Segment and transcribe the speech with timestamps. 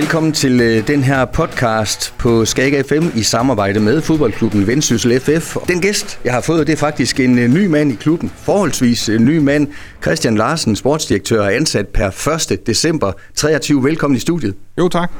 [0.00, 5.56] Velkommen til øh, den her podcast på Skag FM i samarbejde med fodboldklubben Vendsyssel FF.
[5.68, 8.32] Den gæst, jeg har fået, det er faktisk en øh, ny mand i klubben.
[8.36, 9.68] Forholdsvis en ny mand.
[10.02, 12.66] Christian Larsen, sportsdirektør, er ansat per 1.
[12.66, 13.84] december 23.
[13.84, 14.54] Velkommen i studiet.
[14.78, 15.10] Jo, tak.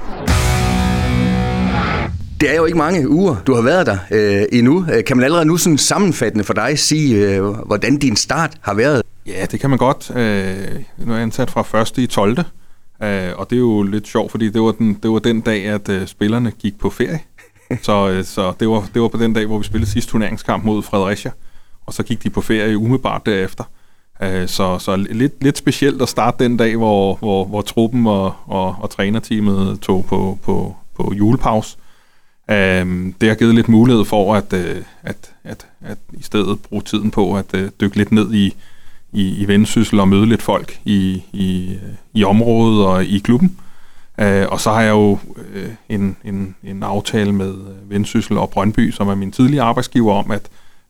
[2.40, 4.86] Det er jo ikke mange uger, du har været der øh, endnu.
[4.92, 8.74] Øh, kan man allerede nu sådan sammenfattende for dig sige, øh, hvordan din start har
[8.74, 9.02] været?
[9.26, 10.10] Ja, det kan man godt.
[10.16, 10.56] Øh,
[10.98, 11.98] nu er jeg ansat fra 1.
[11.98, 12.38] i 12.
[13.02, 15.66] Øh, og det er jo lidt sjovt, fordi det var den, det var den dag,
[15.66, 17.20] at øh, spillerne gik på ferie.
[17.82, 20.64] så øh, så det, var, det var på den dag, hvor vi spillede sidste turneringskamp
[20.64, 21.30] mod Fredericia.
[21.86, 23.64] Og så gik de på ferie umiddelbart derefter.
[24.22, 28.34] Øh, så så lidt, lidt specielt at starte den dag, hvor, hvor, hvor truppen og,
[28.46, 31.76] og, og trænerteamet tog på, på, på julepause.
[32.50, 36.82] Øh, det har givet lidt mulighed for at, øh, at, at, at i stedet bruge
[36.82, 38.54] tiden på at øh, dykke lidt ned i,
[39.12, 41.76] i, i vendsyssel og møde lidt folk i, i,
[42.14, 43.56] i området og i klubben.
[44.22, 45.18] Uh, og så har jeg jo
[45.54, 50.14] øh, en, en, en aftale med øh, Vendsyssel og Brøndby, som er min tidligere arbejdsgiver,
[50.14, 50.42] om at,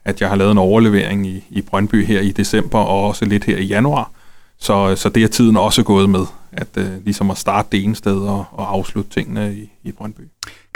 [0.04, 3.44] at jeg har lavet en overlevering i, i Brøndby her i december og også lidt
[3.44, 4.10] her i januar.
[4.58, 7.96] Så, så det er tiden også gået med, at uh, ligesom at starte det ene
[7.96, 10.20] sted og, og afslutte tingene i, i Brøndby.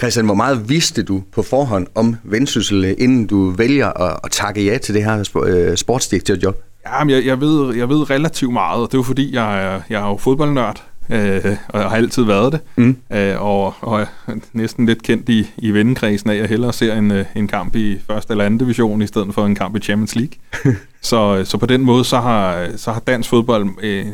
[0.01, 4.65] Christian, hvor meget vidste du på forhånd om Vendsyssel, inden du vælger at, at takke
[4.65, 6.63] ja til det her sportsdirektørjob?
[6.87, 9.65] Ja, men jeg, jeg, ved, jeg ved relativt meget, og det er jo fordi, jeg
[9.65, 12.97] er, jeg er jo fodboldnørd, øh, og jeg har altid været det, mm.
[13.13, 14.07] øh, og, og er
[14.53, 17.77] næsten lidt kendt i, i vennekredsen af, at jeg hellere ser en, øh, en kamp
[17.77, 20.35] i første eller anden division, i stedet for en kamp i Champions League.
[21.01, 24.07] så, så på den måde, så har, så har dansk fodbold øh,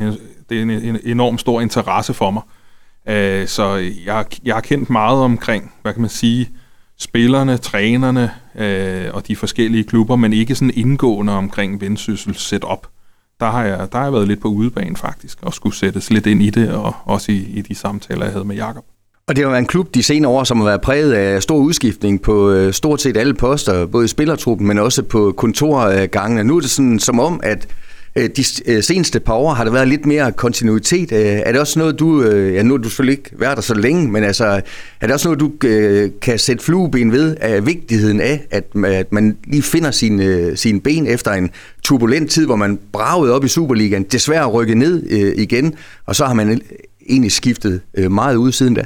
[0.51, 2.43] det er en, en enorm stor interesse for mig.
[3.09, 3.75] Øh, så
[4.07, 6.51] jeg, jeg har kendt meget omkring, hvad kan man sige,
[7.01, 12.87] spillerne, trænerne øh, og de forskellige klubber, men ikke sådan indgående omkring vendsyssel setup.
[13.41, 16.27] Der har, jeg, der har jeg været lidt på udebane faktisk, og skulle sættes lidt
[16.27, 18.85] ind i det, og også i, i de samtaler, jeg havde med Jakob.
[19.29, 21.57] Og det har været en klub de senere år, som har været præget af stor
[21.57, 26.45] udskiftning på øh, stort set alle poster, både i spillertruppen, men også på kontorgangene.
[26.45, 27.69] Nu er det sådan som om, at
[28.17, 31.13] Øh, de øh, seneste par år har der været lidt mere kontinuitet.
[31.13, 32.25] Øh, er det også noget, du...
[32.31, 34.45] Ja, nu har du selvfølgelig ikke været der så længe, men altså,
[35.01, 35.53] er det også noget, du
[36.23, 38.75] kan sætte flueben ved af vigtigheden af, at,
[39.13, 41.51] man lige finder sine, sine ben efter en
[41.83, 45.03] turbulent tid, hvor man bragede op i Superligaen, desværre rykket ned
[45.37, 45.75] igen,
[46.07, 46.61] og så har man
[47.09, 48.85] egentlig skiftet meget ud siden da?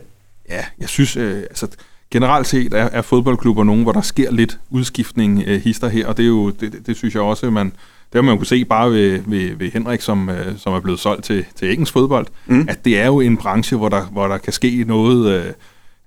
[0.50, 1.66] Ja, jeg synes, øh, altså
[2.10, 6.16] generelt set er, er fodboldklubber nogen, hvor der sker lidt udskiftning øh, hister her, og
[6.16, 7.72] det er jo, det, det, det synes jeg også, man,
[8.14, 11.00] det har man kunne se bare ved, ved, ved Henrik, som, øh, som er blevet
[11.00, 12.66] solgt til, til engelsk fodbold, mm.
[12.68, 15.52] at det er jo en branche, hvor der, hvor der kan ske noget øh,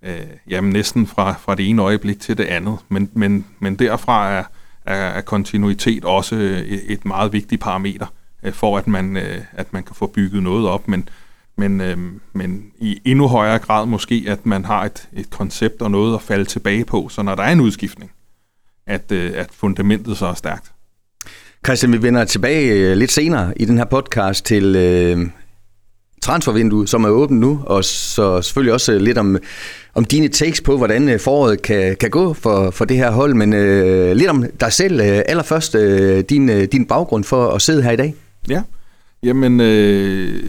[0.04, 2.78] øh, jamen næsten fra, fra det ene øjeblik til det andet.
[2.90, 4.44] Men, men, men derfra er,
[4.86, 8.08] er, er kontinuitet også et, et meget vigtigt parameter,
[8.44, 10.88] øh, for at man, øh, at man kan få bygget noget op.
[10.88, 11.10] Men,
[11.58, 11.98] men, øh,
[12.34, 16.22] men i endnu højere grad måske, at man har et, et koncept og noget at
[16.22, 18.12] falde tilbage på, så når der er en udskiftning,
[18.86, 20.72] at, øh, at fundamentet så er stærkt.
[21.68, 25.28] Christian, vi vender tilbage øh, lidt senere i den her podcast til øh,
[26.22, 29.38] transfervinduet, som er åbent nu, og så selvfølgelig også øh, lidt om,
[29.96, 33.34] om dine takes på, hvordan øh, foråret kan, kan gå for, for det her hold,
[33.34, 35.00] men øh, lidt om dig selv.
[35.02, 38.16] Øh, allerførst øh, din, øh, din baggrund for at sidde her i dag.
[38.50, 38.62] Ja,
[39.24, 40.44] jamen, øh,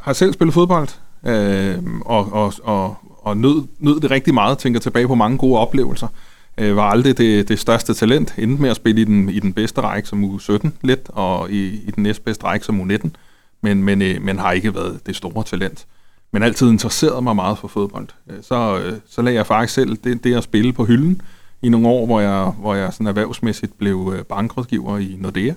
[0.00, 0.88] har selv spillet fodbold,
[1.26, 1.74] øh,
[2.04, 6.06] og, og, og, og nød, nød det rigtig meget, tænker tilbage på mange gode oplevelser
[6.06, 8.34] øh, Øh, var aldrig det, det største talent.
[8.38, 11.50] Endte med at spille i den, i den bedste række som u 17 lidt, og
[11.50, 13.16] i, i den næstbedste række som u 19,
[13.60, 15.86] men, men, øh, men har ikke været det store talent.
[16.32, 18.08] Men altid interesseret mig meget for fodbold.
[18.30, 21.22] Øh, så, øh, så lagde jeg faktisk selv det, det at spille på hylden
[21.62, 25.54] i nogle år, hvor jeg, hvor jeg sådan erhvervsmæssigt blev øh, bankrådgiver i Nordea,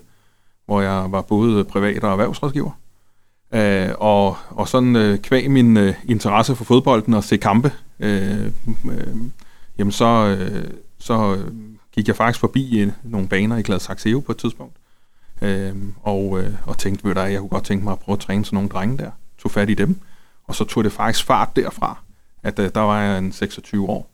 [0.66, 2.72] hvor jeg var både privat og erhvervsrådgiver.
[3.54, 8.46] Øh, og, og sådan øh, kvæg min øh, interesse for fodbolden og se kampe, øh,
[8.86, 9.16] øh,
[9.78, 10.64] jamen så, øh,
[11.06, 11.54] så øh,
[11.92, 14.76] gik jeg faktisk forbi øh, nogle baner i Gladsaxeo på et tidspunkt,
[15.42, 18.46] øh, og, øh, og tænkte, at jeg kunne godt tænke mig at prøve at træne
[18.46, 19.12] sådan nogle drenge der.
[19.38, 20.00] Tog fat i dem,
[20.48, 21.98] og så tog det faktisk fart derfra,
[22.44, 24.10] at øh, der var jeg en 26 år,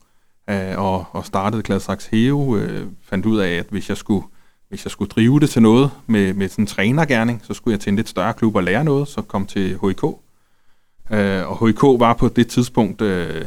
[0.49, 4.25] øh, og, og startede Gladsaxeo, øh, fandt ud af, at hvis jeg skulle
[4.69, 7.79] hvis jeg skulle drive det til noget med, med sådan en trænergærning, så skulle jeg
[7.79, 10.03] til en lidt større klub og lære noget, så kom til HIK.
[11.11, 13.45] Øh, og HIK var på det tidspunkt øh,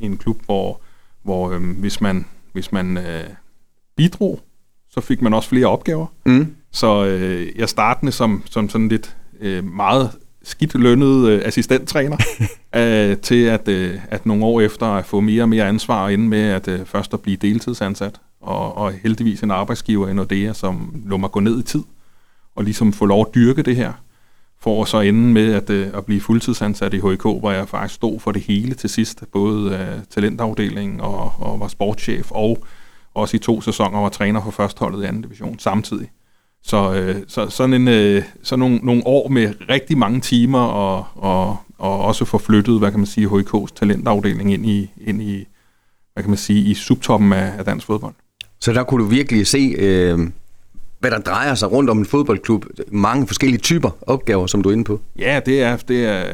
[0.00, 0.80] en klub, hvor,
[1.22, 3.24] hvor øh, hvis man hvis man øh,
[3.96, 4.40] bidrog,
[4.90, 6.06] så fik man også flere opgaver.
[6.26, 6.54] Mm.
[6.72, 10.10] Så øh, jeg startede som, som sådan lidt øh, meget
[10.42, 12.16] skidt lønnet øh, assistenttræner,
[12.76, 16.14] øh, til at, øh, at nogle år efter at få mere og mere ansvar og
[16.14, 20.52] ende med at øh, først at blive deltidsansat, og, og heldigvis en arbejdsgiver i Nordea,
[20.52, 21.82] som lå mig gå ned i tid,
[22.56, 23.92] og ligesom få lov at dyrke det her
[24.60, 27.94] for at så ende med at, øh, at blive fuldtidsansat i HK, hvor jeg faktisk
[27.94, 32.58] stod for det hele til sidst, både uh, talentafdelingen og, og var sportschef, og
[33.14, 36.10] også i to sæsoner var træner for førsteholdet i anden division samtidig.
[36.62, 41.06] Så, øh, så sådan, en, øh, sådan nogle, nogle år med rigtig mange timer og,
[41.14, 45.46] og, og også få flyttet, hvad kan man sige, HK's talentafdeling ind i, ind i
[46.12, 48.14] hvad kan man sige, i subtoppen af, af dansk fodbold.
[48.60, 50.18] Så der kunne du virkelig se, øh,
[51.00, 52.66] hvad der drejer sig rundt om en fodboldklub.
[52.88, 55.00] Mange forskellige typer opgaver, som du er inde på.
[55.18, 56.24] Ja, det er, det er,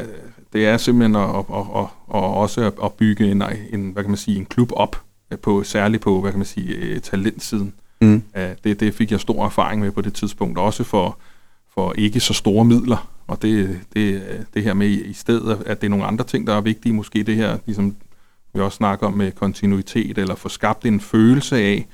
[0.52, 1.44] det er simpelthen at, at,
[1.76, 5.00] at, at, også at bygge en, en, hvad kan man sige, en klub op,
[5.42, 7.72] på, særligt på hvad kan man sige, øh, talentsiden.
[8.00, 8.22] Mm.
[8.64, 11.18] Det, det fik jeg stor erfaring med på det tidspunkt, også for,
[11.74, 13.10] for ikke så store midler.
[13.26, 14.22] Og det, det,
[14.54, 17.22] det her med i stedet, at det er nogle andre ting, der er vigtige, måske
[17.22, 17.96] det her, ligesom
[18.54, 21.86] vi også snakker om med kontinuitet, eller få skabt en følelse af,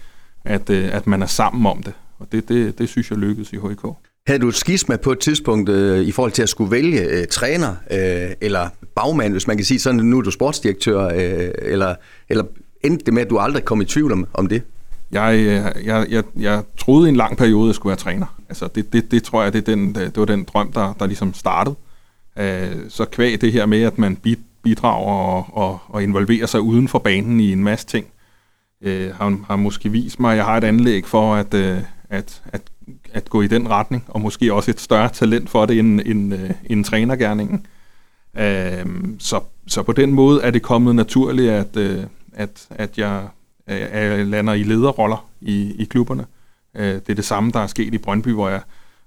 [0.45, 1.93] at, øh, at man er sammen om det.
[2.21, 3.87] Og det, det, det synes jeg lykkedes i HK.
[4.27, 7.27] Havde du et skisma på et tidspunkt øh, i forhold til at skulle vælge øh,
[7.27, 11.95] træner øh, eller bagmand, hvis man kan sige sådan, nu er du sportsdirektør, øh, eller,
[12.29, 12.45] eller
[12.85, 14.63] endte det med, at du aldrig kom i tvivl om, om det?
[15.13, 18.41] Jeg, øh, jeg, jeg, jeg troede i en lang periode, at jeg skulle være træner.
[18.49, 21.35] Altså det, det, det tror jeg, det, den, det var den drøm, der, der ligesom
[21.35, 21.77] startede.
[22.39, 24.19] Øh, så kvæg det her med, at man
[24.63, 28.07] bidrager og, og, og involverer sig uden for banen i en masse ting,
[28.83, 31.79] øh, har, har måske vist mig, at jeg har et anlæg for at, øh,
[32.11, 32.63] at, at,
[33.13, 36.35] at gå i den retning, og måske også et større talent for det end, end,
[36.35, 37.67] øh, end trænergærningen.
[38.39, 38.87] Øh,
[39.19, 43.29] så, så på den måde er det kommet naturligt, at, øh, at, at jeg,
[43.69, 46.27] øh, lander i lederroller i, i klubberne.
[46.77, 48.61] Øh, det er det samme, der er sket i Brøndby, hvor jeg,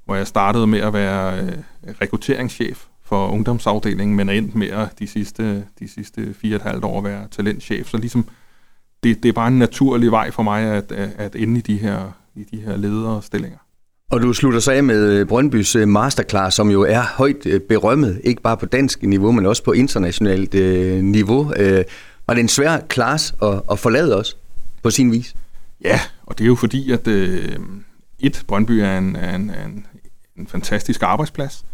[0.06, 1.54] hvor jeg startede med at være øh,
[2.02, 6.62] rekrutteringschef for ungdomsafdelingen, men er endt med at de sidste, de sidste fire og et
[6.62, 7.90] halvt år være talentchef.
[7.90, 8.26] Så ligesom,
[9.04, 12.12] det, det er bare en naturlig vej for mig at, at ende i de her,
[12.36, 13.58] i de her lederstillinger.
[14.12, 18.22] Og du slutter så af med Brøndbys øh, masterclass, som jo er højt øh, berømmet,
[18.24, 21.54] ikke bare på dansk niveau, men også på internationalt øh, niveau.
[21.58, 21.84] Øh,
[22.28, 24.38] var det en svær klasse at, at forlade os
[24.84, 25.36] på sin vis?
[25.84, 27.56] Ja, og det er jo fordi, at øh,
[28.20, 29.86] et, Brøndby er en, en, en,
[30.38, 31.66] en fantastisk arbejdsplads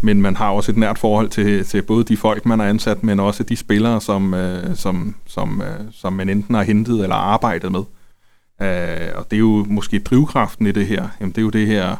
[0.00, 3.02] men man har også et nært forhold til, til både de folk, man har ansat,
[3.02, 7.16] men også de spillere, som, øh, som, som, øh, som man enten har hentet eller
[7.16, 7.82] arbejdet med.
[8.62, 11.08] Øh, og det er jo måske drivkraften i det her.
[11.20, 11.96] Jamen, det er jo det her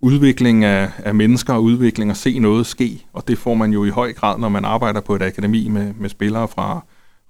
[0.00, 3.84] udvikling af, af mennesker og udvikling at se noget ske, og det får man jo
[3.84, 6.84] i høj grad, når man arbejder på et akademi med, med spillere fra,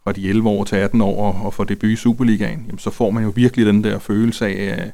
[0.05, 3.11] fra de 11 år til 18 år og får debut i Superligaen, jamen, så får
[3.11, 4.93] man jo virkelig den der følelse af,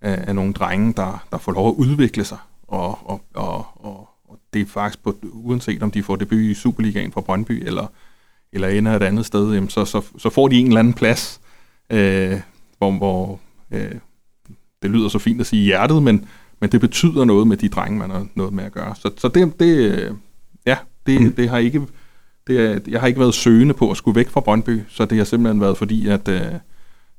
[0.00, 2.38] af, af nogle drenge, der, der får lov at udvikle sig.
[2.68, 4.10] Og, og, og, og,
[4.54, 7.86] det er faktisk på, uanset om de får debut i Superligaen fra Brøndby, eller,
[8.52, 11.40] eller ender et andet sted, jamen så, så, så får de en eller anden plads,
[11.90, 12.40] øh,
[12.78, 13.40] hvor, hvor
[13.70, 13.94] øh,
[14.82, 16.24] det lyder så fint at sige hjertet, men,
[16.60, 18.94] men det betyder noget med de drenge, man har noget med at gøre.
[18.94, 20.16] Så, så det, det,
[20.66, 20.76] ja,
[21.06, 21.32] det, mm.
[21.32, 21.86] det har ikke,
[22.46, 25.24] det jeg har ikke været søgende på at skulle væk fra Brøndby, så det har
[25.24, 26.42] simpelthen været fordi, at, øh,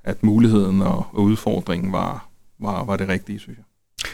[0.04, 2.28] at muligheden og, og udfordringen var,
[2.60, 3.66] var, var det rigtige, synes jeg.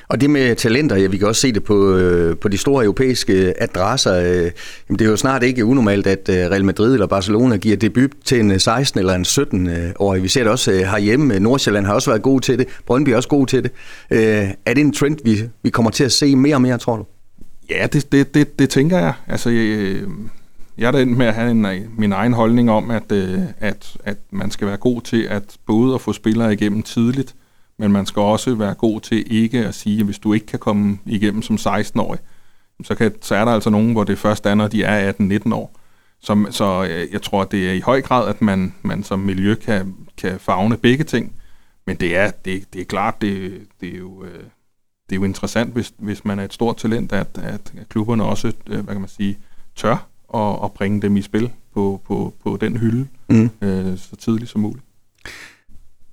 [0.07, 2.83] Og det med talenter, ja, vi kan også se det på, øh, på de store
[2.83, 4.15] europæiske adresser.
[4.15, 4.51] Øh,
[4.89, 8.11] jamen, det er jo snart ikke unormalt, at øh, Real Madrid eller Barcelona giver debut
[8.25, 10.17] til en øh, 16 eller en 17-årig.
[10.17, 11.39] Øh, vi ser det også øh, herhjemme.
[11.39, 12.67] Nordsjælland har også været god til det.
[12.85, 13.71] Brøndby er også god til det.
[14.65, 17.05] Er det en trend, vi, vi kommer til at se mere og mere, tror du?
[17.69, 19.13] Ja, det, det, det, det tænker jeg.
[19.27, 19.95] Altså, jeg,
[20.77, 23.11] jeg er da med at have en, min egen holdning om, at,
[23.59, 27.35] at, at man skal være god til at både at få spillere igennem tidligt,
[27.81, 30.59] men man skal også være god til ikke at sige, at hvis du ikke kan
[30.59, 32.19] komme igennem som 16-årig,
[32.83, 35.53] så, kan, så er der altså nogen, hvor det først er, når de er 18-19
[35.53, 35.75] år.
[36.19, 39.55] Så, så øh, jeg tror, det er i høj grad, at man, man som miljø
[39.55, 41.33] kan, kan fagne begge ting.
[41.87, 44.43] Men det er, det, det er klart, det, det, er jo, øh,
[45.09, 48.53] det er jo interessant, hvis, hvis man er et stort talent, at, at klubberne også,
[48.67, 49.37] øh, hvad kan man sige,
[49.75, 53.49] tør at, at bringe dem i spil på, på, på den hylde mm.
[53.61, 54.85] øh, så tidligt som muligt.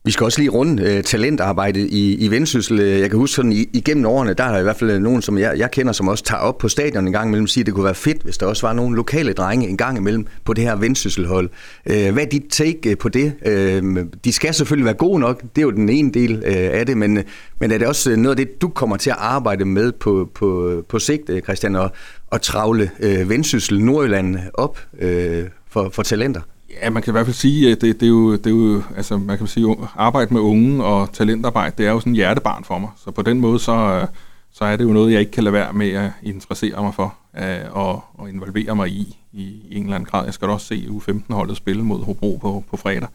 [0.08, 2.80] Vi skal også lige runde øh, talentarbejdet i, i Vendsyssel.
[2.80, 5.00] Øh, jeg kan huske sådan i, igennem årene, der er der i hvert fald øh,
[5.00, 7.48] nogen, som jeg, jeg kender, som også tager op på stadion en gang imellem og
[7.48, 9.98] siger, at det kunne være fedt, hvis der også var nogle lokale drenge en gang
[9.98, 11.50] imellem på det her Vendsysselhold.
[11.86, 13.32] Øh, hvad er dit take øh, på det?
[13.46, 16.86] Øh, de skal selvfølgelig være gode nok, det er jo den ene del øh, af
[16.86, 17.24] det, men,
[17.60, 20.82] men er det også noget af det, du kommer til at arbejde med på, på,
[20.88, 21.90] på sigt, Christian, at,
[22.32, 26.40] at travle øh, Vendsyssel, Nordjylland op øh, for, for talenter?
[26.70, 28.82] Ja, man kan i hvert fald sige, at det, det, er, jo, det er jo,
[28.96, 32.64] altså man kan sige, arbejde med unge og talentarbejde, det er jo sådan en hjertebarn
[32.64, 32.90] for mig.
[32.96, 34.06] Så på den måde, så,
[34.52, 37.14] så er det jo noget, jeg ikke kan lade være med at interessere mig for
[37.38, 40.24] øh, og, og involvere mig i, i en eller anden grad.
[40.24, 43.08] Jeg skal da også se U15-holdet spille mod Hobro på, på fredag.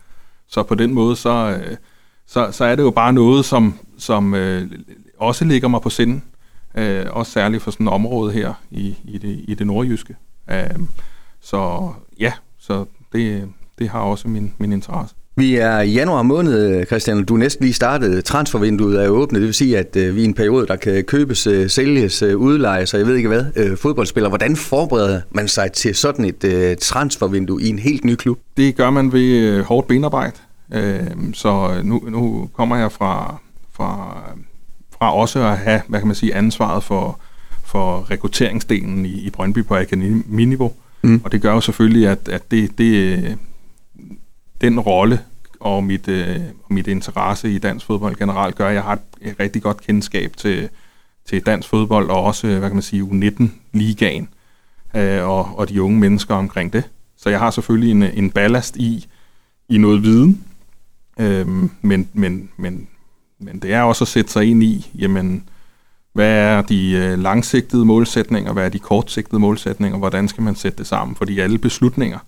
[0.48, 1.78] Så på den måde, så, øh,
[2.28, 4.72] så, så er det jo bare noget, som, som øh,
[5.18, 6.24] også ligger mig på sinden.
[7.10, 10.16] Også særligt for sådan et område her i, i, det, i det nordjyske.
[11.42, 15.16] Så ja, så det, det har også min, min interesse.
[15.36, 18.26] Vi er i januar måned, Christian, du næsten lige startet.
[18.26, 21.04] Transfervinduet er åbnet, det vil sige, at øh, vi er i en periode, der kan
[21.04, 24.30] købes, øh, sælges, øh, udlejes, og jeg ved ikke hvad, fodboldspillere.
[24.30, 28.40] Hvordan forbereder man sig til sådan et transfervindue i en helt ny klub?
[28.58, 30.36] Det gør man ved hårdt benarbejde.
[30.74, 33.42] Øh, så nu, nu kommer jeg fra,
[33.74, 34.18] fra,
[35.00, 37.20] fra også at have, hvad kan man sige, ansvaret for,
[37.64, 40.74] for rekrutteringsdelen i, i Brøndby på akademiniveau.
[41.04, 41.22] Mm.
[41.24, 43.36] Og det gør jo selvfølgelig, at, at det, det, øh,
[44.62, 45.20] den rolle
[45.60, 49.62] og mit, øh, mit interesse i dansk fodbold generelt gør, at jeg har et rigtig
[49.62, 50.70] godt kendskab til,
[51.26, 54.30] til dansk fodbold og også, hvad kan man sige, U19-ligaen
[54.96, 56.84] øh, og, og de unge mennesker omkring det.
[57.18, 59.08] Så jeg har selvfølgelig en, en ballast i,
[59.70, 60.44] i noget viden,
[61.20, 61.48] øh,
[61.82, 62.88] men, men, men,
[63.40, 65.44] men det er også at sætte sig ind i, jamen,
[66.14, 70.78] hvad er de øh, langsigtede målsætninger, hvad er de kortsigtede målsætninger, hvordan skal man sætte
[70.78, 71.16] det sammen?
[71.16, 72.20] Fordi alle beslutninger,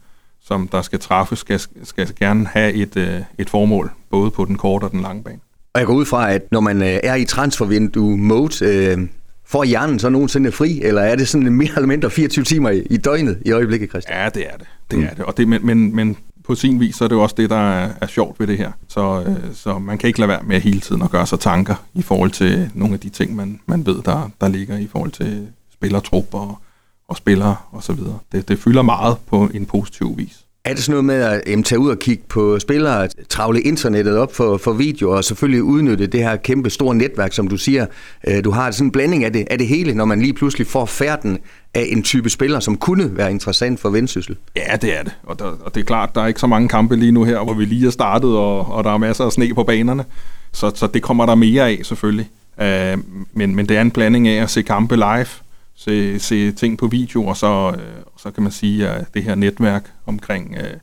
[0.43, 4.57] som der skal træffes, skal, skal gerne have et, øh, et formål, både på den
[4.57, 5.39] korte og den lange bane.
[5.73, 9.07] Og jeg går ud fra, at når man øh, er i transfervindue-mode, øh,
[9.47, 12.79] får hjernen så nogensinde fri, eller er det sådan mere eller mindre 24 timer i,
[12.89, 14.17] i døgnet i øjeblikket, Christian?
[14.17, 14.67] Ja, det er det.
[14.91, 15.05] det, mm.
[15.05, 15.25] er det.
[15.25, 17.55] Og det men, men, men på sin vis, så er det jo også det, der
[17.55, 18.71] er, er sjovt ved det her.
[18.87, 21.75] Så, øh, så man kan ikke lade være med hele tiden at gøre sig tanker
[21.93, 25.11] i forhold til nogle af de ting, man, man ved, der, der ligger i forhold
[25.11, 26.59] til spillertrup og,
[27.07, 27.99] og spillere osv.
[28.31, 30.44] Det, det fylder meget på en positiv vis.
[30.65, 34.17] Er det sådan noget med at jamen, tage ud og kigge på spillere, travle internettet
[34.17, 37.85] op for, for video, og selvfølgelig udnytte det her kæmpe store netværk, som du siger.
[38.27, 40.67] Øh, du har sådan en blanding af det, af det hele, når man lige pludselig
[40.67, 41.37] får færden
[41.73, 44.37] af en type spiller, som kunne være interessant for Vendsyssel.
[44.55, 45.13] Ja, det er det.
[45.23, 47.43] Og, der, og det er klart, der er ikke så mange kampe lige nu her,
[47.43, 50.05] hvor vi lige er startet, og, og der er masser af sne på banerne.
[50.51, 52.29] Så, så det kommer der mere af, selvfølgelig.
[52.57, 52.99] Uh,
[53.33, 55.27] men, men det er en blanding af at se kampe live,
[55.75, 59.35] se, se ting på video, og så, øh, så kan man sige, at det her
[59.35, 60.77] netværk omkring, øh,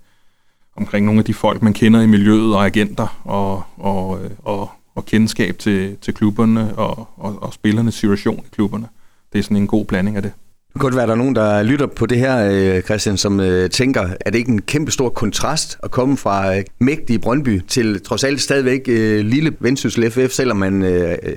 [0.76, 4.70] omkring nogle af de folk, man kender i miljøet, og agenter, og, og, øh, og,
[4.94, 8.88] og kendskab til, til klubberne, og, og, og spillernes situation i klubberne.
[9.32, 10.32] Det er sådan en god blanding af det.
[10.72, 13.70] Det kunne være, der er nogen, der lytter på det her, øh, Christian, som øh,
[13.70, 18.02] tænker, er det ikke en kæmpe stor kontrast at komme fra øh, mægtige Brøndby til
[18.02, 18.86] trods alt stadigvæk
[19.24, 20.82] lille Vendsyssel FF, selvom man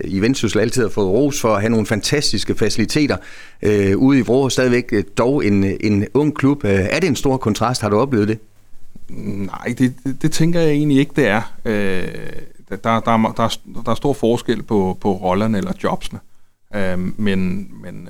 [0.04, 3.18] i Vendsyssel altid har fået ros for at have nogle fantastiske faciliteter
[3.96, 6.64] ude i Vrå, stadigvæk dog en, en ung klub.
[6.64, 7.82] Er det en stor kontrast?
[7.82, 8.40] Har du oplevet det?
[9.10, 11.42] Nej, det, det, det tænker jeg egentlig ikke, det er.
[12.70, 13.50] der, der, der, der,
[13.86, 16.20] der er stor forskel på, på rollerne eller jobsene.
[17.18, 18.10] men men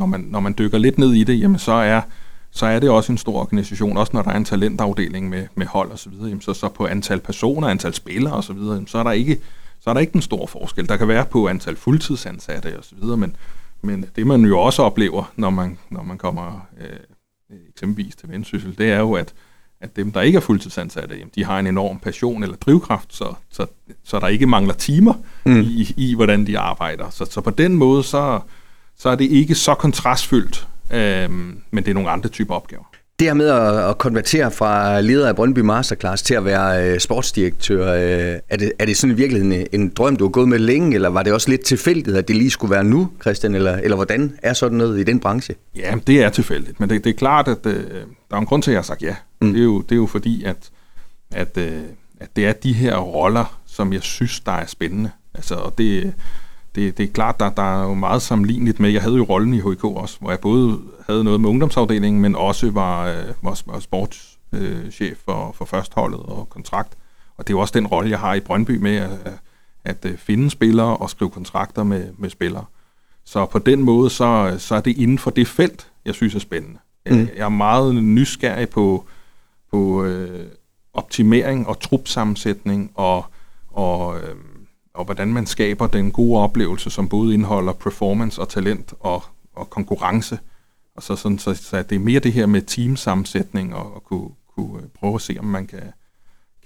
[0.00, 2.00] når man, når man dykker lidt ned i det, jamen så er,
[2.50, 5.66] så er det også en stor organisation, også når der er en talentafdeling med, med
[5.66, 9.02] hold og så så, så på antal personer, antal spillere og så videre, så er
[9.02, 9.40] der ikke
[9.80, 10.88] så er der ikke en stor forskel.
[10.88, 13.36] Der kan være på antal fuldtidsansatte videre, men,
[13.82, 18.78] men det man jo også oplever, når man, når man kommer øh, eksempelvis til Vendsyssel,
[18.78, 19.34] det er jo, at,
[19.80, 23.34] at dem, der ikke er fuldtidsansatte, jamen, de har en enorm passion eller drivkraft, så,
[23.50, 23.66] så,
[24.04, 25.14] så der ikke mangler timer
[25.44, 25.60] mm.
[25.60, 27.10] i, i, hvordan de arbejder.
[27.10, 28.40] Så, så på den måde, så,
[29.00, 31.30] så er det ikke så kontrastfyldt, øh,
[31.70, 32.84] men det er nogle andre typer opgaver.
[33.18, 37.92] Det her med at, konvertere fra leder af Brøndby Masterclass til at være øh, sportsdirektør,
[37.92, 40.58] øh, er, det, er det sådan i virkeligheden en, en drøm, du har gået med
[40.58, 43.76] længe, eller var det også lidt tilfældigt, at det lige skulle være nu, Christian, eller,
[43.76, 45.54] eller hvordan er sådan noget i den branche?
[45.76, 47.84] Ja, det er tilfældigt, men det, det er klart, at øh,
[48.30, 49.14] der er en grund til, at jeg har sagt ja.
[49.40, 49.52] Mm.
[49.52, 50.70] Det, er jo, det er jo fordi, at,
[51.30, 51.82] at, øh,
[52.20, 55.10] at det er de her roller, som jeg synes, der er spændende.
[55.34, 56.14] Altså, og det,
[56.74, 59.54] det, det er klart, der, der er jo meget sammenligneligt med, jeg havde jo rollen
[59.54, 63.62] i HK også, hvor jeg både havde noget med ungdomsafdelingen, men også var, øh, var,
[63.66, 66.92] var sportschef øh, for, for førstholdet og kontrakt.
[67.36, 69.32] Og det er jo også den rolle, jeg har i Brøndby med at, at,
[69.84, 72.64] at øh, finde spillere og skrive kontrakter med, med spillere.
[73.24, 76.38] Så på den måde, så, så er det inden for det felt, jeg synes er
[76.38, 76.78] spændende.
[77.06, 77.18] Mm.
[77.18, 79.04] Jeg, jeg er meget nysgerrig på,
[79.70, 80.46] på øh,
[80.94, 83.24] optimering og trupsammensætning og,
[83.72, 84.34] og øh,
[84.94, 89.22] og hvordan man skaber den gode oplevelse, som både indeholder performance og talent og,
[89.54, 90.38] og konkurrence.
[90.96, 94.28] Og så, sådan, så, så det er mere det her med teamsammensætning og, og kunne,
[94.56, 95.82] kunne øh, prøve at se, om man kan,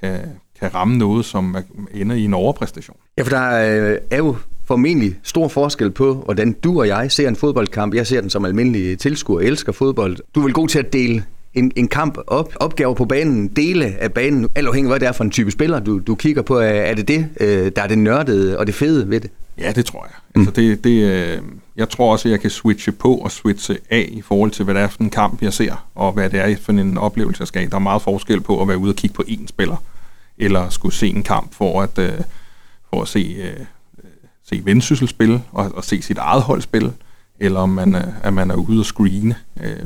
[0.00, 0.21] kan,
[0.61, 1.57] kan ramme noget, som
[1.95, 2.97] ender i en overpræstation.
[3.19, 3.50] Ja, for der
[3.93, 7.95] øh, er jo formentlig stor forskel på, hvordan du og jeg ser en fodboldkamp.
[7.95, 10.19] Jeg ser den som almindelig tilskuer og elsker fodbold.
[10.35, 13.96] Du er vel god til at dele en, en kamp op, opgaver på banen, dele
[14.00, 16.42] af banen, alt afhængig af, hvad det er for en type spiller, du, du kigger
[16.42, 16.58] på.
[16.58, 19.30] Er det det, øh, der er det nørdede og det fede ved det?
[19.58, 20.14] Ja, det tror jeg.
[20.34, 20.40] Mm.
[20.40, 21.38] Altså det, det, øh,
[21.76, 24.75] jeg tror også, at jeg kan switche på og switche af i forhold til, hvad
[24.75, 27.49] det er for en kamp, jeg ser, og hvad det er for en oplevelse, jeg
[27.49, 27.70] skal have.
[27.70, 29.76] Der er meget forskel på at være ude og kigge på én spiller,
[30.38, 32.12] eller skulle se en kamp for at, øh,
[32.90, 33.37] for at se,
[34.49, 36.92] se Vendsyssel spille og, og se sit eget hold spille,
[37.41, 39.76] eller om man, er, at man er ude og screene øh,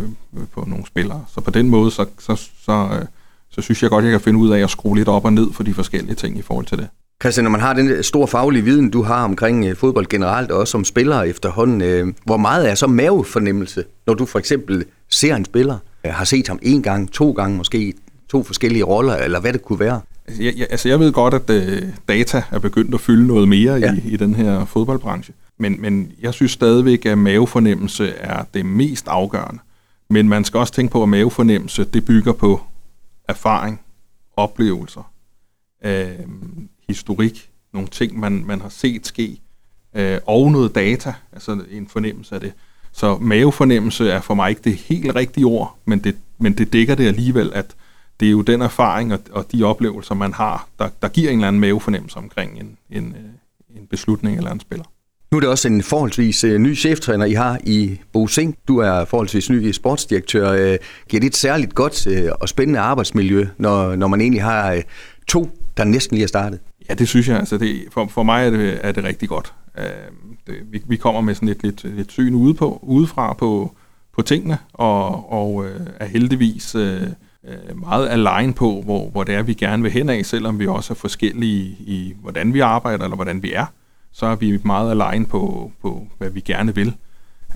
[0.54, 1.24] på nogle spillere.
[1.34, 3.06] Så på den måde, så, så, så, øh,
[3.50, 5.52] så synes jeg godt, jeg kan finde ud af at skrue lidt op og ned
[5.52, 6.88] for de forskellige ting i forhold til det.
[7.22, 10.58] Christian, når man har den store faglige viden, du har omkring øh, fodbold generelt, og
[10.58, 15.36] også som spiller efterhånden, øh, hvor meget er så mavefornemmelse, når du for eksempel ser
[15.36, 17.94] en spiller, øh, har set ham en gang, to gange måske,
[18.28, 20.00] to forskellige roller, eller hvad det kunne være?
[20.28, 23.48] Altså, jeg, jeg, altså jeg ved godt, at øh, data er begyndt at fylde noget
[23.48, 23.94] mere ja.
[23.94, 25.34] i, i den her fodboldbranche.
[25.58, 29.60] Men, men jeg synes stadigvæk, at mavefornemmelse er det mest afgørende.
[30.10, 32.60] Men man skal også tænke på, at mavefornemmelse, det bygger på
[33.28, 33.80] erfaring,
[34.36, 35.12] oplevelser,
[35.84, 36.10] øh,
[36.88, 39.40] historik, nogle ting, man, man har set ske,
[39.94, 42.52] øh, og noget data, altså en fornemmelse af det.
[42.92, 46.94] Så mavefornemmelse er for mig ikke det helt rigtige ord, men det, men det dækker
[46.94, 47.76] det alligevel, at
[48.20, 51.38] det er jo den erfaring og, og de oplevelser, man har, der, der giver en
[51.38, 54.84] eller anden mavefornemmelse omkring en, en, øh, en beslutning eller en spiller.
[55.30, 58.56] Nu er det også en forholdsvis øh, ny cheftræner, I har i Bo Sing.
[58.68, 60.50] Du er forholdsvis ny sportsdirektør.
[60.52, 64.82] Øh, giver det et særligt godt øh, og spændende arbejdsmiljø, når, når man egentlig har
[65.26, 66.60] to, der næsten lige er startet?
[66.88, 67.38] Ja, det synes jeg.
[67.38, 69.52] Altså det, for, for mig er det, er det rigtig godt.
[70.46, 73.72] Det, vi, vi kommer med sådan et lidt, lidt syn ude på, udefra på,
[74.14, 75.66] på tingene, og, og
[76.00, 76.76] er heldigvis
[77.74, 80.92] meget align på, hvor, hvor det er, vi gerne vil hen af, selvom vi også
[80.92, 83.66] er forskellige i, hvordan vi arbejder, eller hvordan vi er
[84.18, 86.94] så er vi meget alene på, på hvad vi gerne vil.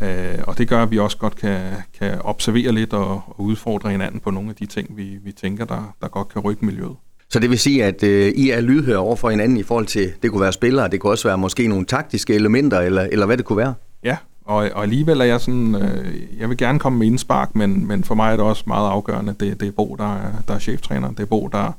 [0.03, 1.61] Øh, og det gør, at vi også godt kan,
[1.99, 5.65] kan observere lidt og, og udfordre hinanden på nogle af de ting, vi, vi tænker,
[5.65, 6.97] der, der godt kan rykke miljøet.
[7.29, 10.13] Så det vil sige, at øh, I er lydhøre over for hinanden i forhold til,
[10.23, 13.37] det kunne være spillere, det kunne også være måske nogle taktiske elementer, eller, eller hvad
[13.37, 13.75] det kunne være?
[14.05, 17.87] Ja, og, og alligevel er jeg sådan, øh, jeg vil gerne komme med indspark, men,
[17.87, 20.55] men for mig er det også meget afgørende, det, det er Bo, der er, der
[20.55, 21.73] er cheftræner, det er Bo, der,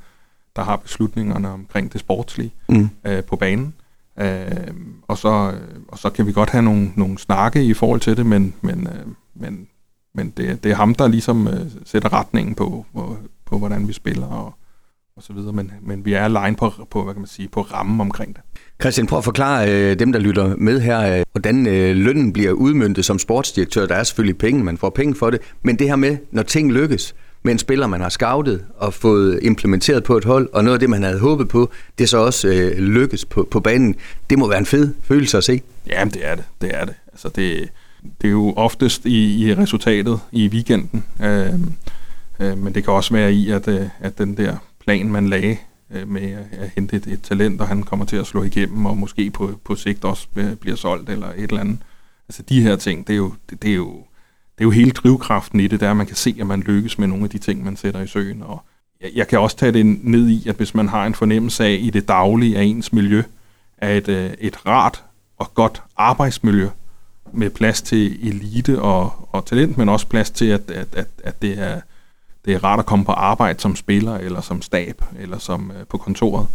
[0.55, 2.89] der har beslutningerne omkring det sportslige mm.
[3.05, 3.73] øh, på banen.
[4.19, 4.73] Øh,
[5.07, 5.53] og, så,
[5.87, 8.87] og så kan vi godt have nogle, nogle snakke i forhold til det, men, men,
[8.87, 9.05] øh,
[9.35, 9.67] men,
[10.15, 13.93] men det, det er ham, der ligesom øh, sætter retningen på, på, på, hvordan vi
[13.93, 14.53] spiller og,
[15.15, 15.53] og så videre.
[15.53, 18.43] Men, men vi er alene på, på, hvad kan man sige, på rammen omkring det.
[18.81, 22.51] Christian, prøv at forklare øh, dem, der lytter med her, øh, hvordan øh, lønnen bliver
[22.51, 23.85] udmyndtet som sportsdirektør.
[23.85, 26.71] Der er selvfølgelig penge, man får penge for det, men det her med, når ting
[26.71, 30.75] lykkes, med en spiller, man har scoutet og fået implementeret på et hold, og noget
[30.75, 33.95] af det, man havde håbet på, det så også øh, lykkes på, på banen.
[34.29, 35.61] Det må være en fed følelse at se.
[35.87, 36.43] Jamen, det er det.
[36.61, 36.93] Det er det.
[37.11, 37.69] Altså, det,
[38.21, 41.53] det er jo oftest i, i resultatet i weekenden, øh,
[42.39, 45.57] øh, men det kan også være i, at, øh, at den der plan, man lagde
[45.91, 48.85] øh, med at, at hente et, et talent, og han kommer til at slå igennem,
[48.85, 50.27] og måske på, på sigt også
[50.61, 51.77] bliver solgt eller et eller andet.
[52.29, 54.03] Altså de her ting, det er jo, det, det er jo
[54.57, 57.07] det er jo hele drivkraften i det, der man kan se, at man lykkes med
[57.07, 58.41] nogle af de ting, man sætter i søen.
[58.43, 58.63] Og
[59.01, 61.77] jeg, jeg kan også tage det ned i, at hvis man har en fornemmelse af
[61.81, 63.23] i det daglige af ens miljø,
[63.77, 65.03] at et, øh, et rart
[65.37, 66.69] og godt arbejdsmiljø
[67.31, 71.41] med plads til elite og, og talent, men også plads til, at, at, at, at
[71.41, 71.81] det, er,
[72.45, 75.87] det er rart at komme på arbejde som spiller, eller som stab, eller som øh,
[75.89, 76.47] på kontoret.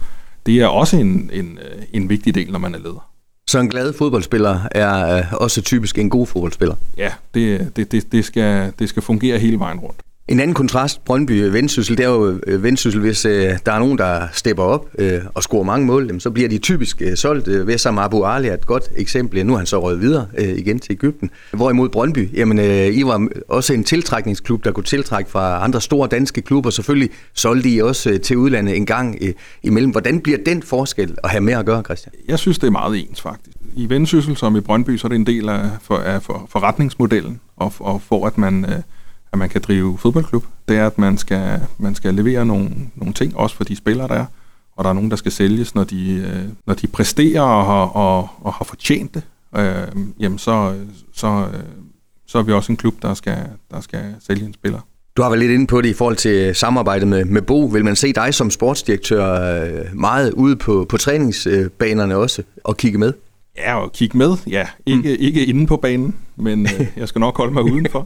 [0.47, 3.11] Det er også en, en, øh, en vigtig del, når man er leder.
[3.49, 6.75] Så en glad fodboldspiller er øh, også typisk en god fodboldspiller?
[6.97, 10.01] Ja, det, det, det, det, skal, det skal fungere hele vejen rundt.
[10.29, 13.99] En anden kontrast, Brøndby Vendsyssel, det er jo øh, Vendsyssel, hvis øh, der er nogen,
[13.99, 17.49] der stepper op øh, og scorer mange mål, jamen, så bliver de typisk øh, solgt.
[17.49, 19.47] Øh, Vessam Abu Ali er et godt eksempel.
[19.47, 21.31] Nu er han så røget videre øh, igen til Ægypten.
[21.53, 26.09] Hvorimod Brøndby, jamen, øh, I var også en tiltrækningsklub, der kunne tiltrække fra andre store
[26.09, 26.71] danske klubber.
[26.71, 29.91] Selvfølgelig solgte I også øh, til udlandet en gang øh, imellem.
[29.91, 32.13] Hvordan bliver den forskel at have med at gøre, Christian?
[32.29, 33.57] Jeg synes, det er meget ens faktisk.
[33.77, 37.41] I Vendsyssel som i Brøndby, så er det en del af, for, af for, forretningsmodellen,
[37.57, 38.65] og, og for at man...
[38.65, 38.79] Øh,
[39.33, 43.15] at man kan drive fodboldklub, det er, at man skal, man skal levere nogle, nogle
[43.15, 44.27] ting, også for de spillere, der er.
[44.77, 47.87] Og der er nogen, der skal sælges, når de, øh, når de præsterer og har,
[47.97, 49.23] og, og har fortjent det.
[49.57, 50.75] Øh, jamen, så,
[51.13, 51.61] så, øh,
[52.27, 53.39] så er vi også en klub, der skal,
[53.71, 54.81] der skal sælge en spiller.
[55.17, 57.65] Du har været lidt inde på det i forhold til samarbejdet med, med Bo.
[57.65, 62.99] Vil man se dig som sportsdirektør øh, meget ude på, på træningsbanerne også og kigge
[62.99, 63.13] med?
[63.59, 64.37] Ja, og kigge med.
[64.47, 65.17] Ja, ikke, mm.
[65.19, 68.05] ikke inde på banen, men øh, jeg skal nok holde mig udenfor.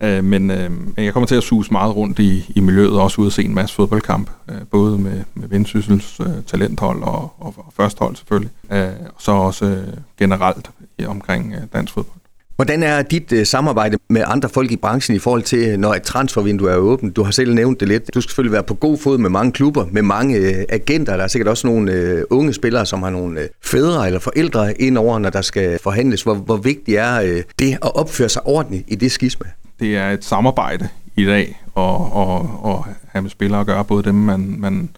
[0.00, 3.20] øh, men øh, jeg kommer til at suge meget rundt i, i miljøet, og også
[3.20, 7.54] ud og se en masse fodboldkamp, øh, både med, med Vendsyssels øh, talenthold og, og,
[7.56, 10.70] og førsthold selvfølgelig, øh, og så også øh, generelt
[11.06, 12.21] omkring øh, dansk fodbold.
[12.56, 16.02] Hvordan er dit uh, samarbejde med andre folk i branchen i forhold til, når et
[16.02, 17.16] transfervindue er åbent?
[17.16, 18.14] Du har selv nævnt det lidt.
[18.14, 21.16] Du skal selvfølgelig være på god fod med mange klubber, med mange uh, agenter.
[21.16, 24.80] Der er sikkert også nogle uh, unge spillere, som har nogle uh, fædre eller forældre
[24.80, 26.22] ind over, når der skal forhandles.
[26.22, 29.46] Hvor, hvor vigtigt er uh, det at opføre sig ordentligt i det skisme?
[29.80, 34.02] Det er et samarbejde i dag, og, og, og have med spillere at gøre, både
[34.02, 34.88] dem, man, man,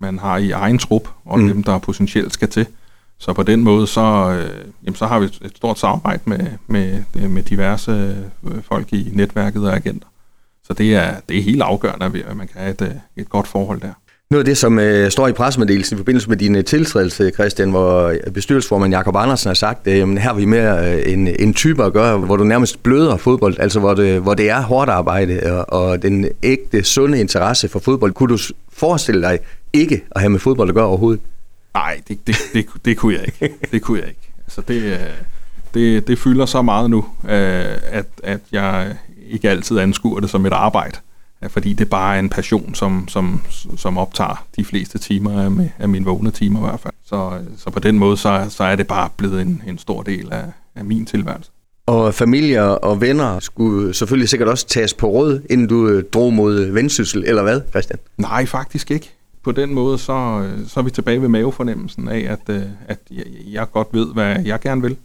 [0.00, 1.48] man har i egen trup, og mm.
[1.48, 2.66] dem, der potentielt skal til
[3.18, 7.02] så på den måde, så, øh, jamen, så har vi et stort samarbejde med, med,
[7.28, 10.08] med diverse øh, folk i netværket og agenter.
[10.64, 13.46] Så det er, det er helt afgørende, at man kan have et, øh, et godt
[13.46, 13.92] forhold der.
[14.30, 17.70] Noget af det, som øh, står i pressemeddelelsen i forbindelse med din øh, tiltrædelse, Christian,
[17.70, 21.54] hvor bestyrelsesformand Jakob Andersen har sagt, at øh, her er vi mere øh, en, en
[21.54, 24.90] type at gøre, hvor du nærmest bløder fodbold, altså hvor det, hvor det er hårdt
[24.90, 28.12] arbejde og, og den ægte, sunde interesse for fodbold.
[28.12, 28.38] Kunne du
[28.72, 29.38] forestille dig
[29.72, 31.20] ikke at have med fodbold at gøre overhovedet?
[31.78, 33.54] Nej, det, det, det, det kunne jeg ikke.
[33.72, 34.32] Det kunne jeg ikke.
[34.46, 34.98] Altså det, øh,
[35.74, 38.96] det, det fylder så meget nu, øh, at, at jeg
[39.28, 40.98] ikke altid anskuer det som et arbejde
[41.48, 43.40] fordi det bare er en passion, som, som,
[43.76, 46.94] som optager de fleste timer af, af mine vågne timer i hvert fald.
[47.06, 50.28] Så, så på den måde, så, så er det bare blevet en, en stor del
[50.32, 50.44] af,
[50.76, 51.50] af min tilværelse.
[51.86, 56.32] Og familier og venner skulle selvfølgelig sikkert også tages på råd, inden du øh, drog
[56.32, 57.98] mod vendsyssel, eller hvad, Christian?
[58.16, 59.14] Nej, faktisk ikke.
[59.42, 62.98] På den måde, så, øh, så er vi tilbage ved mavefornemmelsen af, at, øh, at
[63.10, 64.96] jeg, jeg godt ved, hvad jeg gerne vil,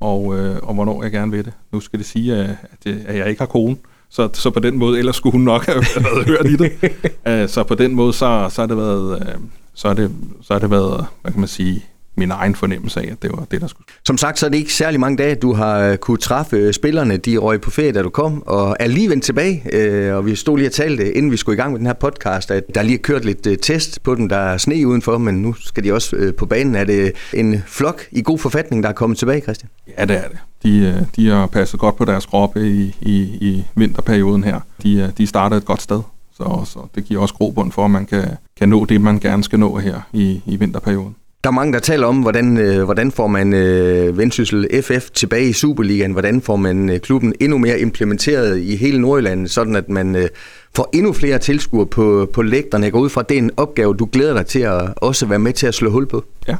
[0.00, 1.52] og, øh, og hvornår jeg gerne vil det.
[1.72, 3.76] Nu skal det sige, at, at jeg ikke har kone,
[4.10, 7.50] så, så på den måde, ellers skulle hun nok have været hørt i det.
[7.50, 9.36] Så på den måde, så, så har det været,
[9.74, 10.10] så har det,
[10.42, 11.84] så har det været, hvad kan man sige,
[12.18, 13.86] min egen fornemmelse af, at det var det, der skulle.
[14.06, 17.16] Som sagt, så er det ikke særlig mange dage, du har øh, kunne træffe spillerne.
[17.16, 20.14] De røg på ferie, da du kom, og er lige vendt tilbage.
[20.14, 22.50] Og vi stod lige og talte, inden vi skulle i gang med den her podcast,
[22.50, 24.28] at der lige kørt lidt test på dem.
[24.28, 26.74] Der er sne udenfor, men nu skal de også på banen.
[26.74, 29.70] Er det en flok i god forfatning, der er kommet tilbage, Christian?
[29.98, 30.38] Ja, det er det.
[30.62, 34.60] De, øh, de har passet godt på deres kroppe i, i, i vinterperioden her.
[34.82, 36.00] De, øh, de starter et godt sted,
[36.36, 38.24] så, så det giver også grobund for, at man kan,
[38.58, 41.16] kan nå det, man gerne skal nå her i, i vinterperioden.
[41.44, 45.48] Der er mange, der taler om, hvordan, øh, hvordan får man øh, Vendsyssel FF tilbage
[45.48, 46.12] i Superligaen?
[46.12, 50.28] Hvordan får man øh, klubben endnu mere implementeret i hele Nordjylland, sådan at man øh,
[50.74, 52.84] får endnu flere tilskuere på, på lægterne?
[52.84, 55.26] Jeg går ud fra, at det er en opgave, du glæder dig til at også
[55.26, 56.24] være med til at slå hul på.
[56.48, 56.56] Ja,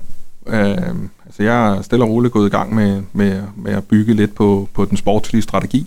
[0.47, 0.95] øh,
[1.29, 4.35] Altså jeg er stille og roligt gået i gang med, med, med at bygge lidt
[4.35, 5.87] på, på den sportslige strategi,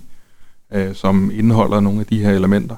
[0.73, 2.75] øh, som indeholder nogle af de her elementer.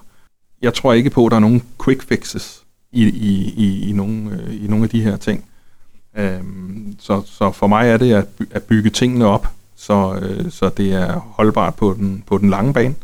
[0.61, 4.31] Jeg tror ikke på, at der er nogen quick fixes i, i, i, i, nogle,
[4.31, 5.45] øh, i nogle af de her ting.
[6.17, 6.39] Øh,
[6.99, 10.93] så, så for mig er det at, at bygge tingene op, så, øh, så det
[10.93, 12.95] er holdbart på den, på den lange bane.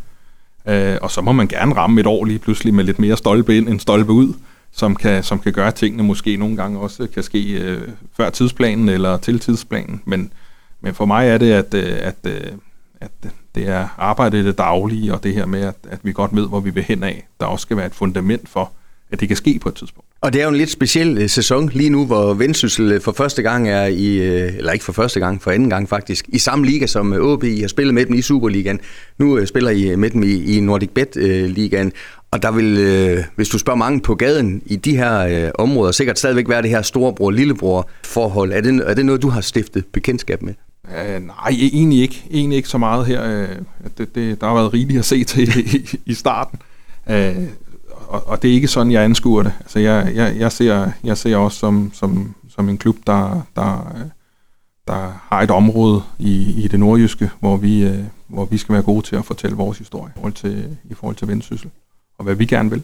[0.67, 3.57] Øh, og så må man gerne ramme et år lige pludselig med lidt mere stolpe
[3.57, 4.33] ind end stolpe ud
[4.71, 8.29] som kan, som kan gøre, at tingene måske nogle gange også kan ske øh, før
[8.29, 10.01] tidsplanen eller til tidsplanen.
[10.05, 10.31] Men,
[10.81, 12.51] men for mig er det, at, øh, at, øh,
[13.01, 13.11] at
[13.55, 16.47] det er arbejdet i det daglige, og det her med, at, at vi godt ved,
[16.47, 18.71] hvor vi vil hen af, der også skal være et fundament for,
[19.11, 20.08] at det kan ske på et tidspunkt.
[20.21, 23.11] Og det er jo en lidt speciel øh, sæson lige nu, hvor Vendsyssel øh, for
[23.11, 26.37] første gang er i, øh, eller ikke for første gang, for anden gang faktisk, i
[26.37, 27.43] samme liga som OB.
[27.43, 28.79] I har spillet med dem i Superligaen.
[29.17, 31.91] Nu spiller I med dem i, i Nordic Bet-ligaen.
[32.31, 36.49] Og der vil, hvis du spørger mange på gaden i de her områder, sikkert stadigvæk
[36.49, 38.53] være det her storebror-lillebror-forhold.
[38.53, 40.53] Er det, er det noget, du har stiftet bekendtskab med?
[40.83, 42.23] Uh, nej, e-, egentlig ikke.
[42.31, 43.43] Egentlig ikke så meget her.
[43.43, 43.47] Uh,
[43.97, 46.59] det, det, der har været rigeligt at se til i, i starten.
[47.09, 47.15] Uh,
[48.09, 49.53] og, og det er ikke sådan, jeg anskuer det.
[49.59, 53.93] Altså, jeg, jeg, jeg, ser, jeg ser også som, som, som en klub, der, der,
[54.87, 58.83] der har et område i, i det nordjyske, hvor vi, øh, hvor vi skal være
[58.83, 61.69] gode til at fortælle vores historie i forhold til, i forhold til vendsyssel
[62.19, 62.83] og hvad vi gerne vil.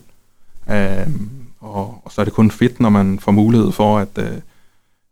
[0.70, 1.08] Øh,
[1.60, 4.38] og, og så er det kun fedt, når man får mulighed for at, øh,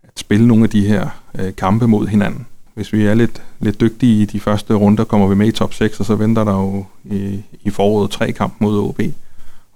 [0.04, 2.46] at spille nogle af de her øh, kampe mod hinanden.
[2.74, 5.74] Hvis vi er lidt, lidt dygtige i de første runder, kommer vi med i top
[5.74, 9.02] 6, og så venter der jo i, i foråret tre kampe mod OB,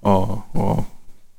[0.07, 0.85] og, og,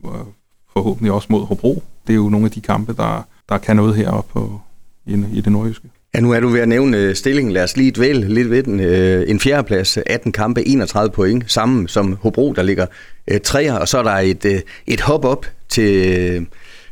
[0.05, 0.27] og
[0.73, 1.83] forhåbentlig også mod Hobro.
[2.07, 4.61] Det er jo nogle af de kampe, der, der kan noget heroppe på,
[5.07, 5.89] i, i det nordjyske.
[6.15, 7.53] Ja, nu er du ved at nævne øh, stillingen.
[7.53, 8.81] Lad os lige dvæle lidt ved den.
[8.81, 12.87] Øh, en fjerdeplads, 18 kampe, 31 point, sammen som Hobro, der ligger
[13.29, 16.47] øh, træer, og så er der et, et hop op til,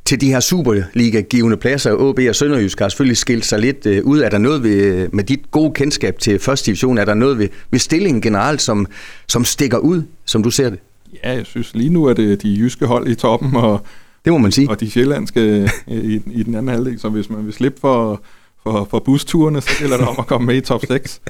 [0.05, 1.93] til de her Superliga-givende pladser.
[1.93, 4.21] OB og Sønderjysk har selvfølgelig skilt sig lidt ud.
[4.21, 7.49] Er der noget ved, med dit gode kendskab til første division, er der noget ved,
[7.71, 8.87] ved stillingen generelt, som,
[9.29, 10.79] som stikker ud, som du ser det?
[11.25, 13.81] Ja, jeg synes lige nu er det de jyske hold i toppen, og,
[14.25, 14.71] det må man sige.
[14.71, 18.23] og de sjællandske i, i den anden halvdel, så hvis man vil slippe for
[18.63, 21.21] for, for busturene, så gælder det om at komme med i top 6.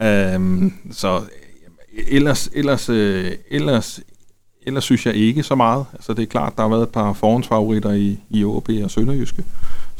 [0.00, 1.20] um, øhm, så
[2.08, 4.00] ellers, ellers, øh, ellers,
[4.66, 5.84] ellers synes jeg ikke så meget.
[5.92, 9.44] Altså det er klart, der har været et par forhåndsfavoritter i, i OB og Sønderjyske,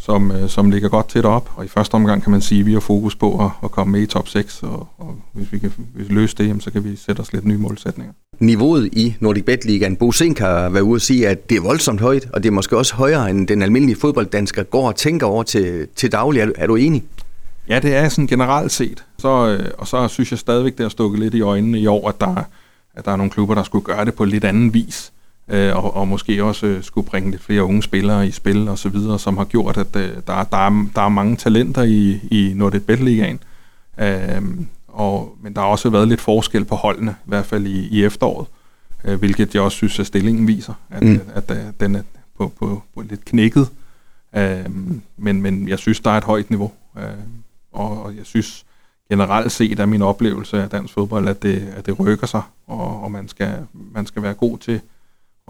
[0.07, 1.51] som, øh, som ligger godt tæt op.
[1.57, 3.93] Og i første omgang kan man sige, at vi har fokus på at, at komme
[3.93, 6.85] med i top 6, og, og hvis vi kan hvis vi løse det, så kan
[6.85, 8.13] vi sætte os lidt nye målsætninger.
[8.41, 11.63] Niveauet i Nordic Bet Ligaen, Bo Sink har været ude at sige, at det er
[11.63, 15.27] voldsomt højt, og det er måske også højere, end den almindelige fodbolddansker går og tænker
[15.27, 16.41] over til, til daglig.
[16.41, 17.05] Er, er du enig?
[17.69, 19.05] Ja, det er sådan generelt set.
[19.19, 22.09] Så, øh, og så synes jeg stadigvæk, det har stukket lidt i øjnene i år,
[22.09, 22.45] at der,
[22.95, 25.13] at der er nogle klubber, der skulle gøre det på lidt anden vis.
[25.49, 28.79] Øh, og, og måske også øh, skulle bringe lidt flere unge spillere i spil og
[28.79, 32.21] så videre, som har gjort, at øh, der, der, er, der er mange talenter i,
[32.31, 33.41] i Nordnet Ligaen.
[33.99, 34.43] Øh,
[34.89, 38.05] og, men der har også været lidt forskel på holdene, i hvert fald i, i
[38.05, 38.47] efteråret,
[39.05, 41.21] øh, hvilket jeg også synes, at stillingen viser, at, mm.
[41.35, 42.03] at, at, at den er
[42.39, 43.69] på, på, på lidt knækket.
[44.37, 44.65] Øh,
[45.17, 47.05] men, men jeg synes, der er et højt niveau, øh,
[47.73, 48.65] og, og jeg synes
[49.11, 53.03] generelt set er min oplevelse af dansk fodbold, at det, at det rykker sig, og,
[53.03, 54.81] og man, skal, man skal være god til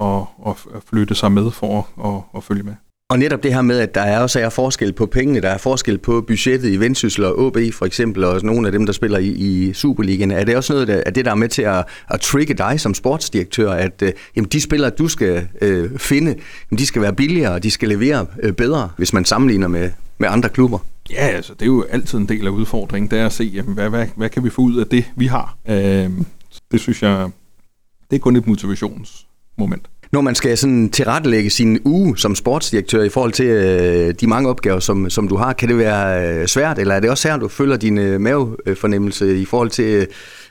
[0.02, 2.74] at, at flytte sig med for at, at, at følge med.
[3.08, 5.58] Og netop det her med, at der er også er forskel på pengene, der er
[5.58, 9.18] forskel på budgettet i Vendsyssel og OB for eksempel, og nogle af dem, der spiller
[9.18, 10.30] i, i Superligaen.
[10.30, 12.94] Er det også noget af det, der er med til at, at trigge dig som
[12.94, 16.30] sportsdirektør, at øh, jamen, de spillere, du skal øh, finde,
[16.70, 19.90] jamen, de skal være billigere, og de skal levere øh, bedre, hvis man sammenligner med,
[20.18, 20.78] med andre klubber?
[21.10, 23.74] Ja, altså det er jo altid en del af udfordringen, det er at se, jamen,
[23.74, 25.56] hvad, hvad, hvad kan vi få ud af det, vi har.
[25.68, 26.10] Øh,
[26.72, 27.30] det synes jeg,
[28.10, 28.46] det er kun et
[29.56, 34.26] motivationsmoment når man skal sådan tilrettelægge sin uge som sportsdirektør i forhold til øh, de
[34.26, 37.28] mange opgaver, som, som du har, kan det være øh, svært, eller er det også
[37.28, 40.06] her, du følger din øh, mavefornemmelse i forhold til, øh,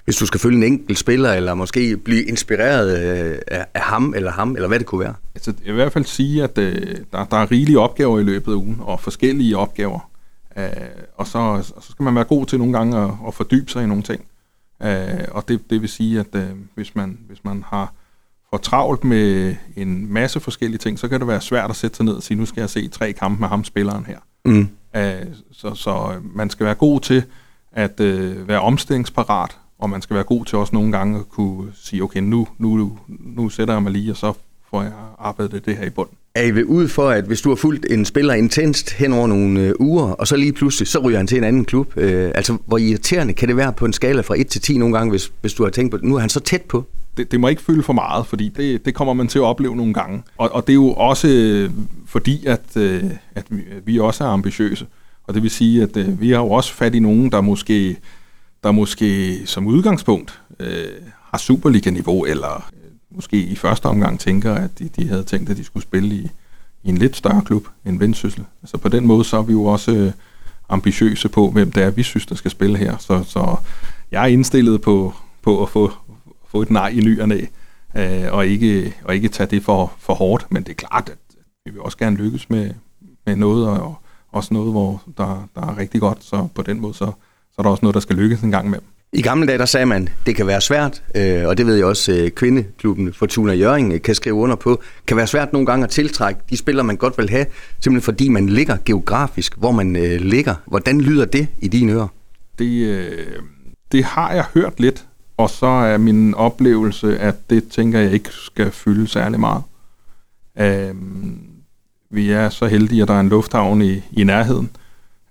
[0.05, 4.13] hvis du skal følge en enkelt spiller, eller måske blive inspireret øh, af, af ham
[4.15, 5.13] eller ham, eller hvad det kunne være?
[5.35, 8.23] Altså, jeg vil i hvert fald sige, at øh, der, der er rigelige opgaver i
[8.23, 10.09] løbet af ugen, og forskellige opgaver.
[10.57, 10.65] Øh,
[11.15, 13.87] og så, så skal man være god til nogle gange at, at fordybe sig i
[13.87, 14.21] nogle ting.
[14.83, 17.93] Øh, og det, det vil sige, at øh, hvis, man, hvis man har
[18.55, 22.05] for travlt med en masse forskellige ting, så kan det være svært at sætte sig
[22.05, 24.17] ned og sige, nu skal jeg se tre kampe med ham, spilleren her.
[24.45, 24.67] Mm.
[24.97, 25.01] Uh,
[25.51, 27.23] så, så man skal være god til
[27.71, 31.71] at uh, være omstillingsparat, og man skal være god til også nogle gange at kunne
[31.75, 34.33] sige, okay, nu, nu, nu sætter jeg mig lige, og så
[34.69, 36.17] får jeg arbejdet det her i bunden.
[36.35, 39.59] Er I ud for, at hvis du har fulgt en spiller intenst hen over nogle
[39.59, 42.57] øh, uger, og så lige pludselig, så ryger han til en anden klub, øh, altså
[42.65, 45.31] hvor irriterende kan det være på en skala fra 1 til 10 nogle gange, hvis,
[45.41, 46.85] hvis du har tænkt på, nu er han så tæt på?
[47.17, 49.75] Det, det må ikke fylde for meget, fordi det, det kommer man til at opleve
[49.75, 50.23] nogle gange.
[50.37, 51.71] Og, og det er jo også øh,
[52.05, 53.03] fordi, at, øh,
[53.35, 53.45] at
[53.85, 54.85] vi også er ambitiøse.
[55.23, 57.97] Og det vil sige, at øh, vi har jo også fat i nogen, der måske,
[58.63, 60.85] der måske som udgangspunkt øh,
[61.21, 65.57] har Superliga-niveau, eller øh, måske i første omgang tænker, at de, de havde tænkt, at
[65.57, 66.29] de skulle spille i,
[66.83, 68.45] i en lidt større klub end Vendsyssel.
[68.63, 70.11] Altså på den måde, så er vi jo også øh,
[70.69, 72.97] ambitiøse på, hvem det er, vi synes, der skal spille her.
[72.97, 73.55] Så, så
[74.11, 75.91] jeg er indstillet på, på at få
[76.55, 77.45] få et nej i ny og næ,
[77.97, 80.45] øh, og, ikke, og ikke tage det for, for hårdt.
[80.49, 81.17] Men det er klart, at
[81.65, 82.71] vi vil også gerne lykkes med,
[83.25, 83.95] med noget, og
[84.31, 86.23] også noget, hvor der, der er rigtig godt.
[86.23, 87.05] Så på den måde, så,
[87.51, 88.79] så er der også noget, der skal lykkes en gang med.
[89.13, 91.85] I gamle dage, der sagde man, det kan være svært, øh, og det ved jeg
[91.85, 95.83] også, øh, kvindeklubben Fortuna Jørgen øh, kan skrive under på, kan være svært nogle gange
[95.83, 97.45] at tiltrække de spillere, man godt vil have,
[97.79, 100.55] simpelthen fordi man ligger geografisk, hvor man øh, ligger.
[100.65, 102.07] Hvordan lyder det i dine ører?
[102.59, 103.27] Det, øh,
[103.91, 105.05] det har jeg hørt lidt,
[105.37, 109.63] og så er min oplevelse, at det tænker jeg ikke skal fylde særlig meget.
[110.59, 110.95] Øh,
[112.09, 114.69] vi er så heldige, at der er en lufthavn i, i nærheden.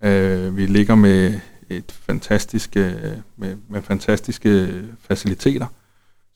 [0.03, 1.40] Øh, vi ligger med
[1.71, 5.67] et fantastiske, øh, med, med fantastiske faciliteter.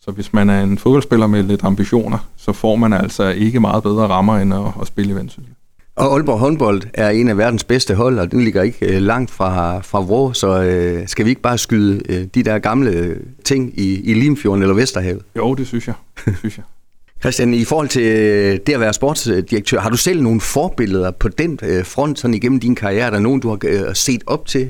[0.01, 3.83] Så hvis man er en fodboldspiller med lidt ambitioner, så får man altså ikke meget
[3.83, 5.55] bedre rammer end at, at spille i Vendsyssel.
[5.99, 9.31] Og Aalborg håndbold er en af verdens bedste hold, og den ligger ikke øh, langt
[9.31, 13.17] fra, fra Vrå, så øh, skal vi ikke bare skyde øh, de der gamle øh,
[13.45, 15.23] ting i, i Limfjorden eller Vesterhavet?
[15.37, 15.95] Jo, det synes jeg.
[16.25, 16.65] Det synes jeg.
[17.23, 21.29] Christian, i forhold til øh, det at være sportsdirektør, har du selv nogle forbilleder på
[21.29, 23.07] den øh, front sådan igennem din karriere?
[23.07, 24.69] Er der nogen, du har set op til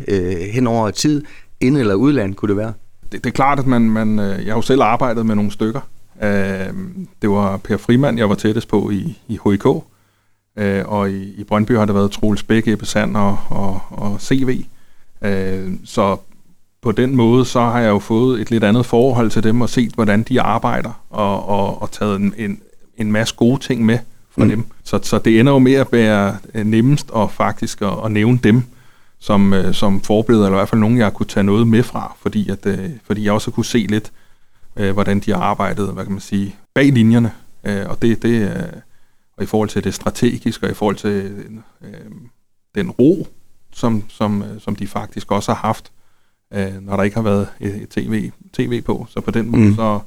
[0.52, 1.22] hen over tid,
[1.60, 2.72] ind eller udland, kunne det være?
[3.12, 5.80] Det, det er klart, at man, man, jeg har jo selv arbejdet med nogle stykker.
[7.22, 9.66] Det var Per Frimand, jeg var tættest på i, i HIK,
[10.58, 14.20] Øh, og i, i Brøndby har det været Troels Bæk, Ebbe Sand og, og, og
[14.20, 14.64] CV.
[15.22, 16.16] Øh, så
[16.82, 19.68] på den måde, så har jeg jo fået et lidt andet forhold til dem og
[19.68, 22.60] set, hvordan de arbejder og, og, og taget en, en,
[22.96, 23.98] en masse gode ting med
[24.30, 24.50] fra mm.
[24.50, 24.64] dem.
[24.84, 28.38] Så, så det ender jo med at være øh, nemmest og faktisk at, at nævne
[28.38, 28.62] dem
[29.18, 32.16] som, øh, som forbilleder, eller i hvert fald nogen, jeg kunne tage noget med fra,
[32.20, 34.12] fordi, at, øh, fordi jeg også kunne se lidt,
[34.92, 37.30] hvordan de har arbejdet, hvad kan man sige, bag linjerne.
[37.64, 38.52] Og det, det,
[39.38, 41.32] og i forhold til det strategiske, og i forhold til
[41.82, 41.90] øh,
[42.74, 43.26] den ro,
[43.72, 45.92] som, som, øh, som de faktisk også har haft,
[46.54, 49.06] øh, når der ikke har været et, TV, TV på.
[49.10, 49.74] Så på den måde, mm.
[49.74, 50.00] så,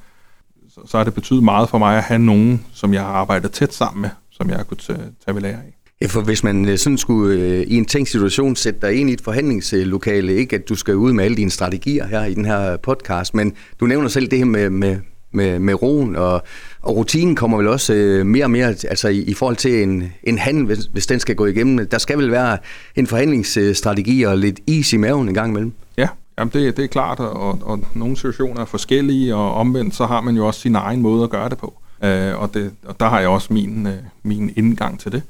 [0.70, 3.52] så, så har det betydet meget for mig at have nogen, som jeg har arbejdet
[3.52, 5.78] tæt sammen med, som jeg kunne tage, tage ved lære af.
[6.02, 9.10] Ja, for hvis man øh, sådan skulle øh, i en tænkt situation sætte dig ind
[9.10, 12.46] i et forhandlingslokale, ikke at du skal ud med alle dine strategier her i den
[12.46, 15.00] her podcast, men du nævner selv det her med, med,
[15.32, 16.44] med, med roen, og,
[16.82, 20.14] og rutinen kommer vel også øh, mere og mere altså i, i forhold til en,
[20.24, 21.88] en handel, hvis, hvis den skal gå igennem.
[21.88, 22.58] Der skal vel være
[22.96, 25.74] en forhandlingsstrategi og lidt is i maven en gang imellem.
[25.98, 30.06] Ja, jamen det, det er klart, og, og nogle situationer er forskellige, og omvendt så
[30.06, 31.82] har man jo også sin egen måde at gøre det på.
[32.04, 35.24] Øh, og, det, og der har jeg også min, øh, min indgang til det.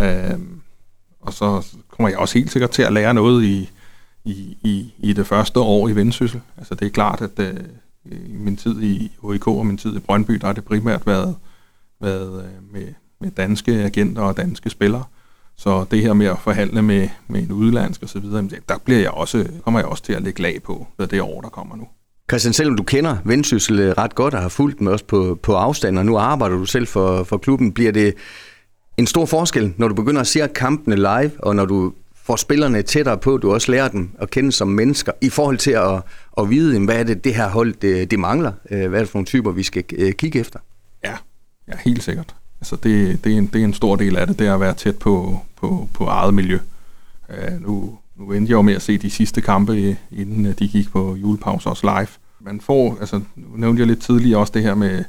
[0.00, 0.38] Øh,
[1.20, 3.70] og så kommer jeg også helt sikkert til at lære noget i,
[4.24, 6.40] i, i, i det første år i Vendsyssel.
[6.58, 7.54] Altså det er klart, at øh,
[8.04, 11.36] i min tid i HIK og min tid i Brøndby, der har det primært været,
[12.00, 12.86] været øh, med,
[13.20, 15.04] med danske agenter og danske spillere.
[15.56, 18.22] Så det her med at forhandle med, med en udlandsk osv.,
[18.68, 21.48] der bliver jeg også, kommer jeg også til at lægge lag på det år, der
[21.48, 21.88] kommer nu.
[22.30, 25.54] Christian, selvom du kender Vendsyssel øh, ret godt og har fulgt dem også på, på
[25.54, 28.14] afstand, og nu arbejder du selv for, for klubben, bliver det
[28.96, 32.82] en stor forskel, når du begynder at se kampene live, og når du får spillerne
[32.82, 36.02] tættere på, du også lærer dem at kende som mennesker, i forhold til at,
[36.38, 38.52] at vide, hvad er det, det her hold, det, det mangler?
[38.70, 40.58] Øh, hvad er det for nogle typer, vi skal øh, kigge efter?
[41.04, 41.14] Ja,
[41.68, 42.34] ja helt sikkert.
[42.60, 44.60] Altså det, det, er en, det er en stor del af det, det er at
[44.60, 46.58] være tæt på, på, på eget miljø.
[47.28, 50.90] Uh, nu, nu endte jeg jo med at se de sidste kampe, inden de gik
[50.90, 52.08] på julepause også live.
[52.40, 55.04] Man får, altså nu nævnte jeg lidt tidligere også det her med,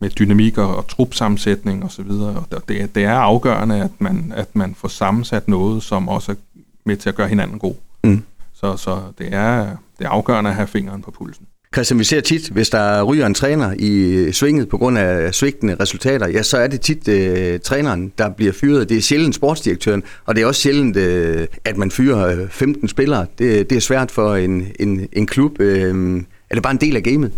[0.00, 2.44] med dynamik og, og trupsammensætning og så videre.
[2.50, 6.36] Og det, det er afgørende, at man, at man får sammensat noget, som også er
[6.84, 7.74] med til at gøre hinanden god.
[8.04, 8.22] Mm.
[8.54, 11.46] Så, så det, er, det er afgørende at have fingeren på pulsen.
[11.74, 15.76] Christian, vi ser tit, hvis der ryger en træner i svinget på grund af svigtende
[15.80, 18.88] resultater, ja, så er det tit uh, træneren, der bliver fyret.
[18.88, 23.26] Det er sjældent sportsdirektøren, og det er også sjældent, uh, at man fyrer 15 spillere.
[23.38, 25.60] Det, det er svært for en, en, en klub.
[25.60, 27.32] Uh, er det bare en del af gamet?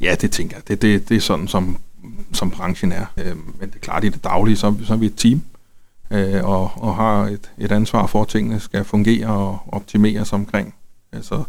[0.00, 0.68] Ja, det tænker jeg.
[0.68, 1.76] Det, det, det er sådan, som,
[2.32, 3.06] som branchen er.
[3.16, 5.42] Øh, men det er klart, i det daglige, så, så er vi et team,
[6.10, 10.74] øh, og, og har et, et ansvar for, at tingene skal fungere og optimeres omkring.
[11.12, 11.42] Altså,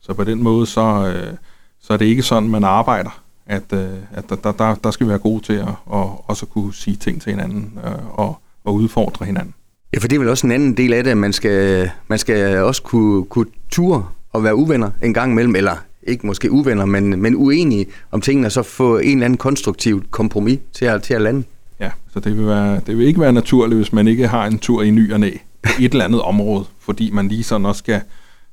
[0.00, 1.36] så på den måde, så, øh,
[1.80, 3.22] så er det ikke sådan, man arbejder.
[3.46, 6.74] At, øh, at der, der, der skal vi være gode til at og også kunne
[6.74, 9.54] sige ting til hinanden øh, og, og udfordre hinanden.
[9.92, 12.18] Ja, for det er vel også en anden del af det, at man skal, man
[12.18, 15.76] skal også kunne, kunne ture og være uvenner en gang imellem, eller
[16.08, 20.04] ikke måske uvenner, men, men uenige om tingene, og så få en eller anden konstruktiv
[20.10, 21.42] kompromis til at, til at lande.
[21.80, 24.58] Ja, så det vil, være, det vil ikke være naturligt, hvis man ikke har en
[24.58, 25.30] tur i ny og næ
[25.62, 28.00] på et eller andet område, fordi man lige sådan også skal,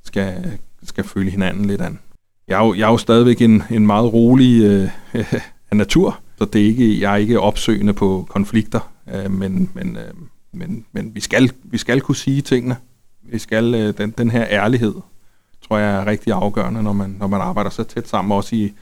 [0.03, 1.99] skal, skal følge hinanden lidt an.
[2.47, 5.39] Jeg er jo, jeg er jo stadigvæk en, en meget rolig øh, øh,
[5.71, 10.13] natur, så det er ikke, jeg er ikke opsøgende på konflikter, øh, men, men, øh,
[10.53, 12.75] men, men vi, skal, vi skal kunne sige tingene.
[13.23, 14.93] Vi skal, øh, den, den her ærlighed,
[15.67, 18.73] tror jeg er rigtig afgørende, når man, når man arbejder så tæt sammen, også i,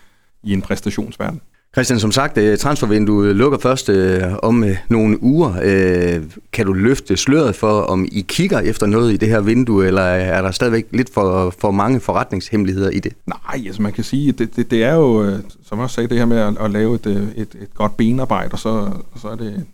[0.43, 1.41] i en præstationsverden.
[1.73, 5.53] Christian, som sagt, øh, transfervinduet lukker først øh, om øh, nogle uger.
[5.63, 9.87] Øh, kan du løfte sløret for, om I kigger efter noget i det her vindue,
[9.87, 13.13] eller er der stadigvæk lidt for, for mange forretningshemmeligheder i det?
[13.25, 16.09] Nej, altså man kan sige, det, det, det er jo, øh, som jeg også sagde,
[16.09, 19.27] det her med at, at lave et, øh, et, et godt benarbejde, og så, så,
[19.27, 19.65] er det,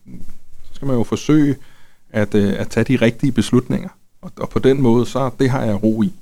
[0.63, 1.55] så skal man jo forsøge
[2.09, 3.89] at, at tage de rigtige beslutninger.
[4.21, 6.13] Og, og på den måde, så det har jeg ro i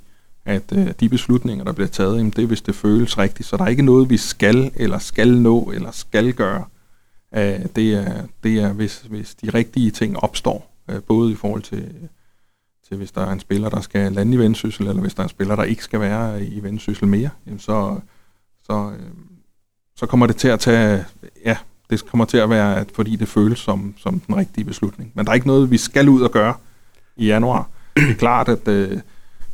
[0.48, 3.48] at øh, de beslutninger, der bliver taget, jamen, det er, hvis det føles rigtigt.
[3.48, 6.64] Så der er ikke noget, vi skal, eller skal nå, eller skal gøre.
[7.34, 11.62] Øh, det, er, det er, hvis, hvis de rigtige ting opstår, øh, både i forhold
[11.62, 11.92] til,
[12.88, 15.24] til, hvis der er en spiller, der skal lande i vendsyssel, eller hvis der er
[15.24, 18.00] en spiller, der ikke skal være i vendsyssel mere, jamen, så,
[18.66, 19.06] så, øh,
[19.96, 21.04] så kommer det til at tage,
[21.44, 21.56] ja,
[21.90, 25.12] det kommer til at være, at, fordi det føles som, som den rigtige beslutning.
[25.14, 26.54] Men der er ikke noget, vi skal ud og gøre
[27.16, 27.68] i januar.
[27.96, 29.00] Det er klart, at øh,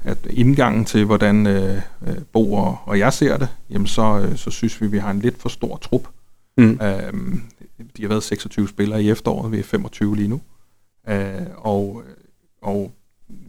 [0.05, 4.37] at indgangen til, hvordan øh, øh, Bo og, og jeg ser det, jamen så, øh,
[4.37, 6.09] så synes vi, vi har en lidt for stor trup.
[6.57, 6.81] Mm.
[6.83, 7.43] Øhm,
[7.97, 10.41] de har været 26 spillere i efteråret, vi er 25 lige nu.
[11.09, 12.03] Øh, og,
[12.63, 12.93] og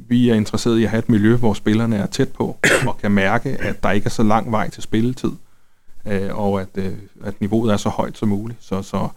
[0.07, 3.11] vi er interesseret i at have et miljø, hvor spillerne er tæt på, og kan
[3.11, 5.31] mærke, at der ikke er så lang vej til spilletid,
[6.07, 8.63] øh, og at, øh, at niveauet er så højt som muligt.
[8.63, 9.07] Så, så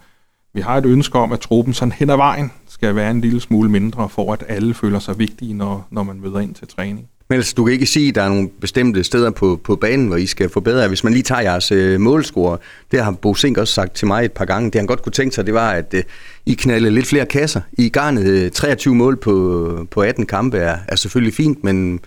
[0.53, 3.41] vi har et ønske om, at truppen sådan hen ad vejen skal være en lille
[3.41, 7.09] smule mindre, for at alle føler sig vigtige, når, når man møder ind til træning.
[7.29, 10.07] Men altså, du kan ikke sige, at der er nogle bestemte steder på, på banen,
[10.07, 12.57] hvor I skal forbedre Hvis man lige tager jeres øh, målscore,
[12.91, 15.13] det har Bo Sink også sagt til mig et par gange, det han godt kunne
[15.13, 16.03] tænke sig, det var, at øh,
[16.45, 17.61] I knaldede lidt flere kasser.
[17.73, 21.99] I garnet øh, 23 mål på, på 18 kampe er, er selvfølgelig fint, men,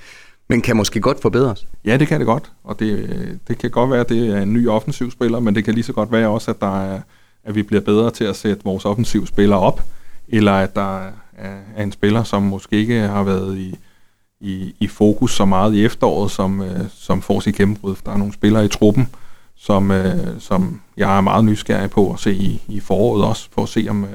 [0.49, 1.67] men kan måske godt forbedres.
[1.85, 4.53] Ja, det kan det godt, og det, det kan godt være, at det er en
[4.53, 7.01] ny offensivspiller, men det kan lige så godt være også, at, der er,
[7.45, 9.83] at vi bliver bedre til at sætte vores offensivspillere op,
[10.29, 11.11] eller at der er,
[11.77, 13.79] er en spiller, som måske ikke har været i
[14.43, 17.95] i, i fokus så meget i efteråret, som, øh, som får sit gennembrud.
[18.07, 19.09] Der er nogle spillere i truppen,
[19.57, 23.63] som, øh, som jeg er meget nysgerrig på at se i, i foråret også, for
[23.63, 24.11] at se, om, øh,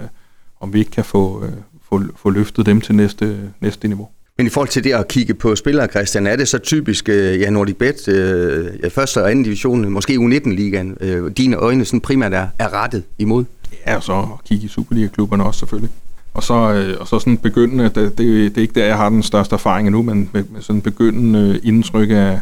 [0.59, 1.51] om vi ikke kan få, øh,
[1.89, 4.09] få, få løftet dem til næste, næste niveau.
[4.37, 7.39] Men i forhold til det at kigge på spillere, Christian, er det så typisk, øh,
[7.39, 12.01] ja, Nordic Bet, øh, ja, første og anden division, måske U19-ligaen, øh, dine øjne sådan
[12.01, 13.45] primært er, er rettet imod?
[13.87, 15.89] Ja, og så at kigge i Superliga-klubberne også selvfølgelig.
[16.37, 19.09] Og så, øh, og så sådan begyndende, det, det, det er ikke der, jeg har
[19.09, 22.39] den største erfaring endnu, men med, med sådan begyndende indtryk af,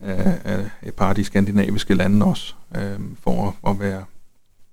[0.00, 4.04] af, af et par af de skandinaviske lande også, øh, for at, at være,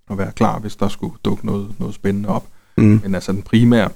[0.09, 2.47] og være klar, hvis der skulle dukke noget, noget spændende op.
[2.77, 2.99] Mm.
[3.03, 3.89] Men altså den primære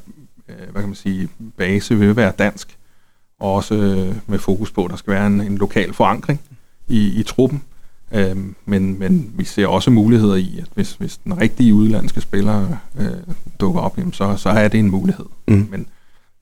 [0.50, 2.78] øh, hvad kan man sige, base vil være dansk,
[3.40, 6.42] og også øh, med fokus på, at der skal være en, en lokal forankring
[6.88, 7.64] i, i truppen.
[8.12, 12.78] Øhm, men, men vi ser også muligheder i, at hvis, hvis den rigtige udlandske spiller
[13.00, 13.08] øh,
[13.60, 15.26] dukker op, jamen, så, så er det en mulighed.
[15.48, 15.68] Mm.
[15.72, 15.86] Men,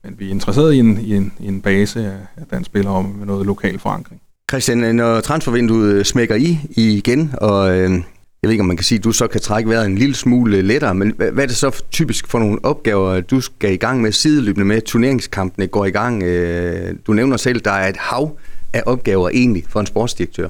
[0.04, 3.02] men vi er interesseret i en, i en, i en base af, af dansk spillere
[3.02, 4.20] med noget lokal forankring.
[4.50, 8.98] Christian, når transfervinduet smækker i igen, og øh, jeg ved ikke, om man kan sige,
[8.98, 11.84] at du så kan trække vejret en lille smule lettere, men hvad er det så
[11.90, 16.22] typisk for nogle opgaver, du skal i gang med sideløbende med, turneringskampene går i gang?
[16.22, 18.38] Øh, du nævner selv, at der er et hav
[18.72, 20.48] af opgaver egentlig for en sportsdirektør.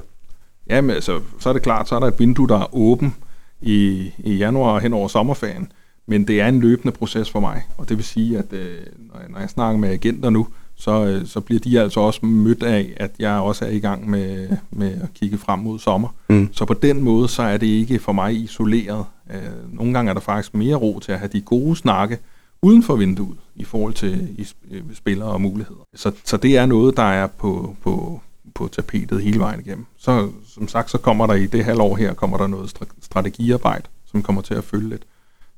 [0.69, 3.15] Jamen, altså, så er det klart, så er der et vindue, der er åben
[3.61, 5.71] i, i januar hen over sommerferien,
[6.07, 9.19] men det er en løbende proces for mig, og det vil sige, at øh, når,
[9.19, 12.63] jeg, når jeg snakker med agenter nu, så, øh, så bliver de altså også mødt
[12.63, 16.07] af, at jeg også er i gang med, med at kigge frem mod sommer.
[16.29, 16.49] Mm.
[16.51, 19.05] Så på den måde, så er det ikke for mig isoleret.
[19.33, 22.17] Øh, nogle gange er der faktisk mere ro til at have de gode snakke
[22.61, 25.87] uden for vinduet i forhold til i, øh, spillere og muligheder.
[25.95, 28.21] Så, så det er noget, der er på, på,
[28.55, 29.85] på tapetet hele vejen igennem.
[29.97, 34.23] Så som sagt, så kommer der i det halvår her, kommer der noget strategiarbejde, som
[34.23, 35.03] kommer til at følge lidt.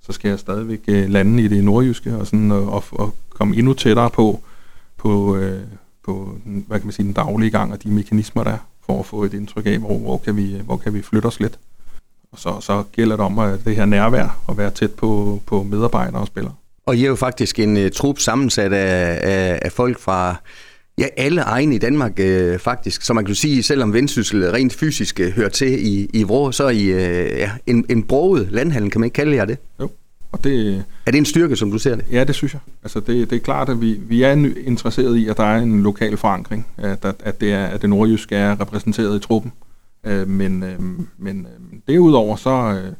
[0.01, 3.57] Så skal jeg stadigvæk øh, lande i det nordjyske og, sådan, og, og, og komme
[3.57, 4.41] endnu tættere på,
[4.97, 5.61] på, øh,
[6.05, 9.05] på hvad kan man sige, den daglige gang og de mekanismer, der er, for at
[9.05, 11.59] få et indtryk af, hvor, hvor, kan, vi, hvor kan vi flytte os lidt.
[12.31, 15.63] Og så, så gælder det om at det her nærvær og være tæt på, på
[15.63, 16.53] medarbejdere og spillere.
[16.85, 20.35] Og I er jo faktisk en uh, trup sammensat af, af, af folk fra
[20.97, 23.01] ja, alle egne i Danmark uh, faktisk.
[23.01, 26.63] Så man kan sige, selvom Vendsyssel rent fysisk uh, hører til i, i Vrå, så
[26.63, 29.57] er I uh, ja, en, en broget landhandel, kan man ikke kalde jer det?
[29.79, 29.89] Jo.
[30.31, 32.05] Og det, er det en styrke, som du ser det?
[32.11, 32.61] Ja, det synes jeg.
[32.83, 34.31] Altså det, det er klart, at vi, vi er
[34.65, 38.35] interesseret i, at der er en lokal forankring, at, at, det, er, at det nordjyske
[38.35, 39.51] er repræsenteret i truppen.
[40.03, 40.79] Øh, men øh,
[41.17, 42.93] men øh, derudover, så, øh,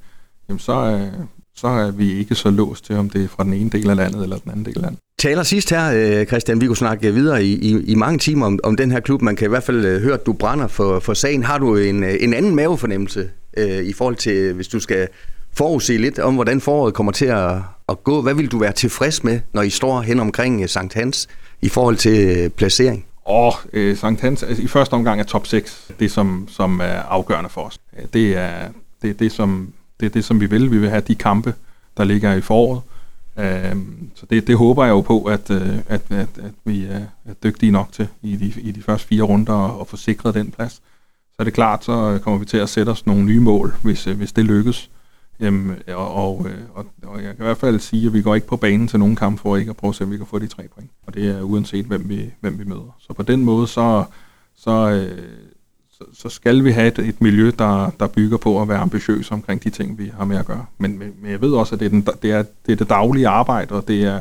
[0.50, 1.26] jamen, så, øh,
[1.56, 3.96] så er vi ikke så låst til, om det er fra den ene del af
[3.96, 5.00] landet eller den anden del af landet.
[5.22, 8.46] Taler sidst her, øh, Christian, vi kunne snakke øh, videre i, i, i mange timer
[8.46, 9.22] om, om den her klub.
[9.22, 11.44] Man kan i hvert fald øh, høre, at du brænder for, for sagen.
[11.44, 15.08] Har du en, en anden mavefornemmelse øh, i forhold til, hvis du skal
[15.54, 17.56] forudse lidt om, hvordan foråret kommer til at,
[17.90, 18.22] at gå.
[18.22, 21.28] Hvad vil du være tilfreds med, når I står hen omkring Sankt Hans
[21.62, 23.06] i forhold til placering?
[23.26, 27.02] Og øh, Sankt Hans, altså, i første omgang er top 6 det, som, som er
[27.10, 27.80] afgørende for os.
[28.14, 28.68] Det er
[29.02, 30.72] det, er det, som, det, er det, som vi vil.
[30.72, 31.54] Vi vil have de kampe,
[31.98, 32.82] der ligger i foråret.
[33.40, 33.76] Øh,
[34.16, 37.02] så det, det håber jeg jo på, at, øh, at, at, at vi er,
[37.44, 40.52] dygtige nok til i de, i de første fire runder og, og få sikret den
[40.52, 40.74] plads.
[40.74, 44.08] Så er det klart, så kommer vi til at sætte os nogle nye mål, hvis,
[44.08, 44.90] øh, hvis det lykkes.
[45.40, 48.36] Øhm, og, og, øh, og, og jeg kan i hvert fald sige, at vi går
[48.36, 50.26] ikke på banen til nogen kamp for ikke at prøve at se, om vi kan
[50.26, 50.92] få de tre point.
[51.08, 52.96] Og det er uanset, hvem vi, hvem vi møder.
[53.00, 54.04] Så på den måde, så,
[54.56, 54.72] så,
[55.98, 59.32] så, så skal vi have et, et miljø, der, der bygger på at være ambitiøs
[59.32, 60.66] omkring de ting, vi har med at gøre.
[60.78, 62.90] Men, men, men jeg ved også, at det er, den, det, er, det er det
[62.90, 64.20] daglige arbejde, og det er,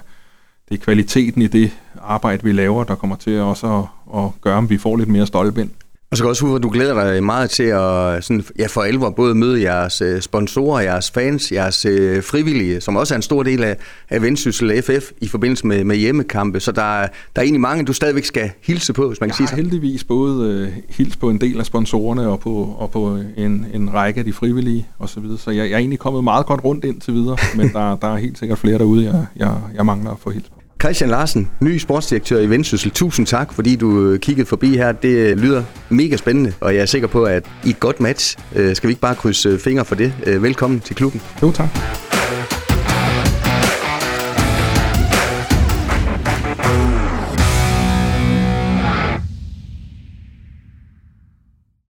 [0.69, 1.73] det er kvaliteten i det
[2.03, 5.27] arbejde, vi laver, der kommer til også at, at gøre, om vi får lidt mere
[5.27, 5.71] stolpind.
[6.11, 9.11] Og så kan også at du glæder dig meget til at sådan, ja, for alvor
[9.11, 13.43] både møde jeres øh, sponsorer, jeres fans, jeres øh, frivillige, som også er en stor
[13.43, 13.77] del af,
[14.11, 16.61] af Vendsyssel FF i forbindelse med, med hjemmekampe.
[16.61, 19.37] Så der, der er egentlig mange, du stadigvæk skal hilse på, hvis man kan jeg
[19.37, 19.57] sige så.
[19.57, 23.95] heldigvis både øh, hils på en del af sponsorerne og på, og på en, en
[23.95, 25.09] række af de frivillige osv.
[25.09, 25.39] Så, videre.
[25.39, 28.17] så jeg, jeg er egentlig kommet meget godt rundt indtil videre, men der, der er
[28.17, 30.56] helt sikkert flere derude, jeg, jeg, jeg mangler at få hils på.
[30.81, 32.91] Christian Larsen, ny sportsdirektør i Vendsyssel.
[32.91, 34.93] Tusind tak, fordi du øh, kiggede forbi her.
[34.93, 38.37] Det øh, lyder mega spændende, og jeg er sikker på, at i et godt match
[38.55, 40.13] øh, skal vi ikke bare krydse fingre for det.
[40.43, 41.23] Velkommen til klubben.
[41.43, 41.69] Jo, tak.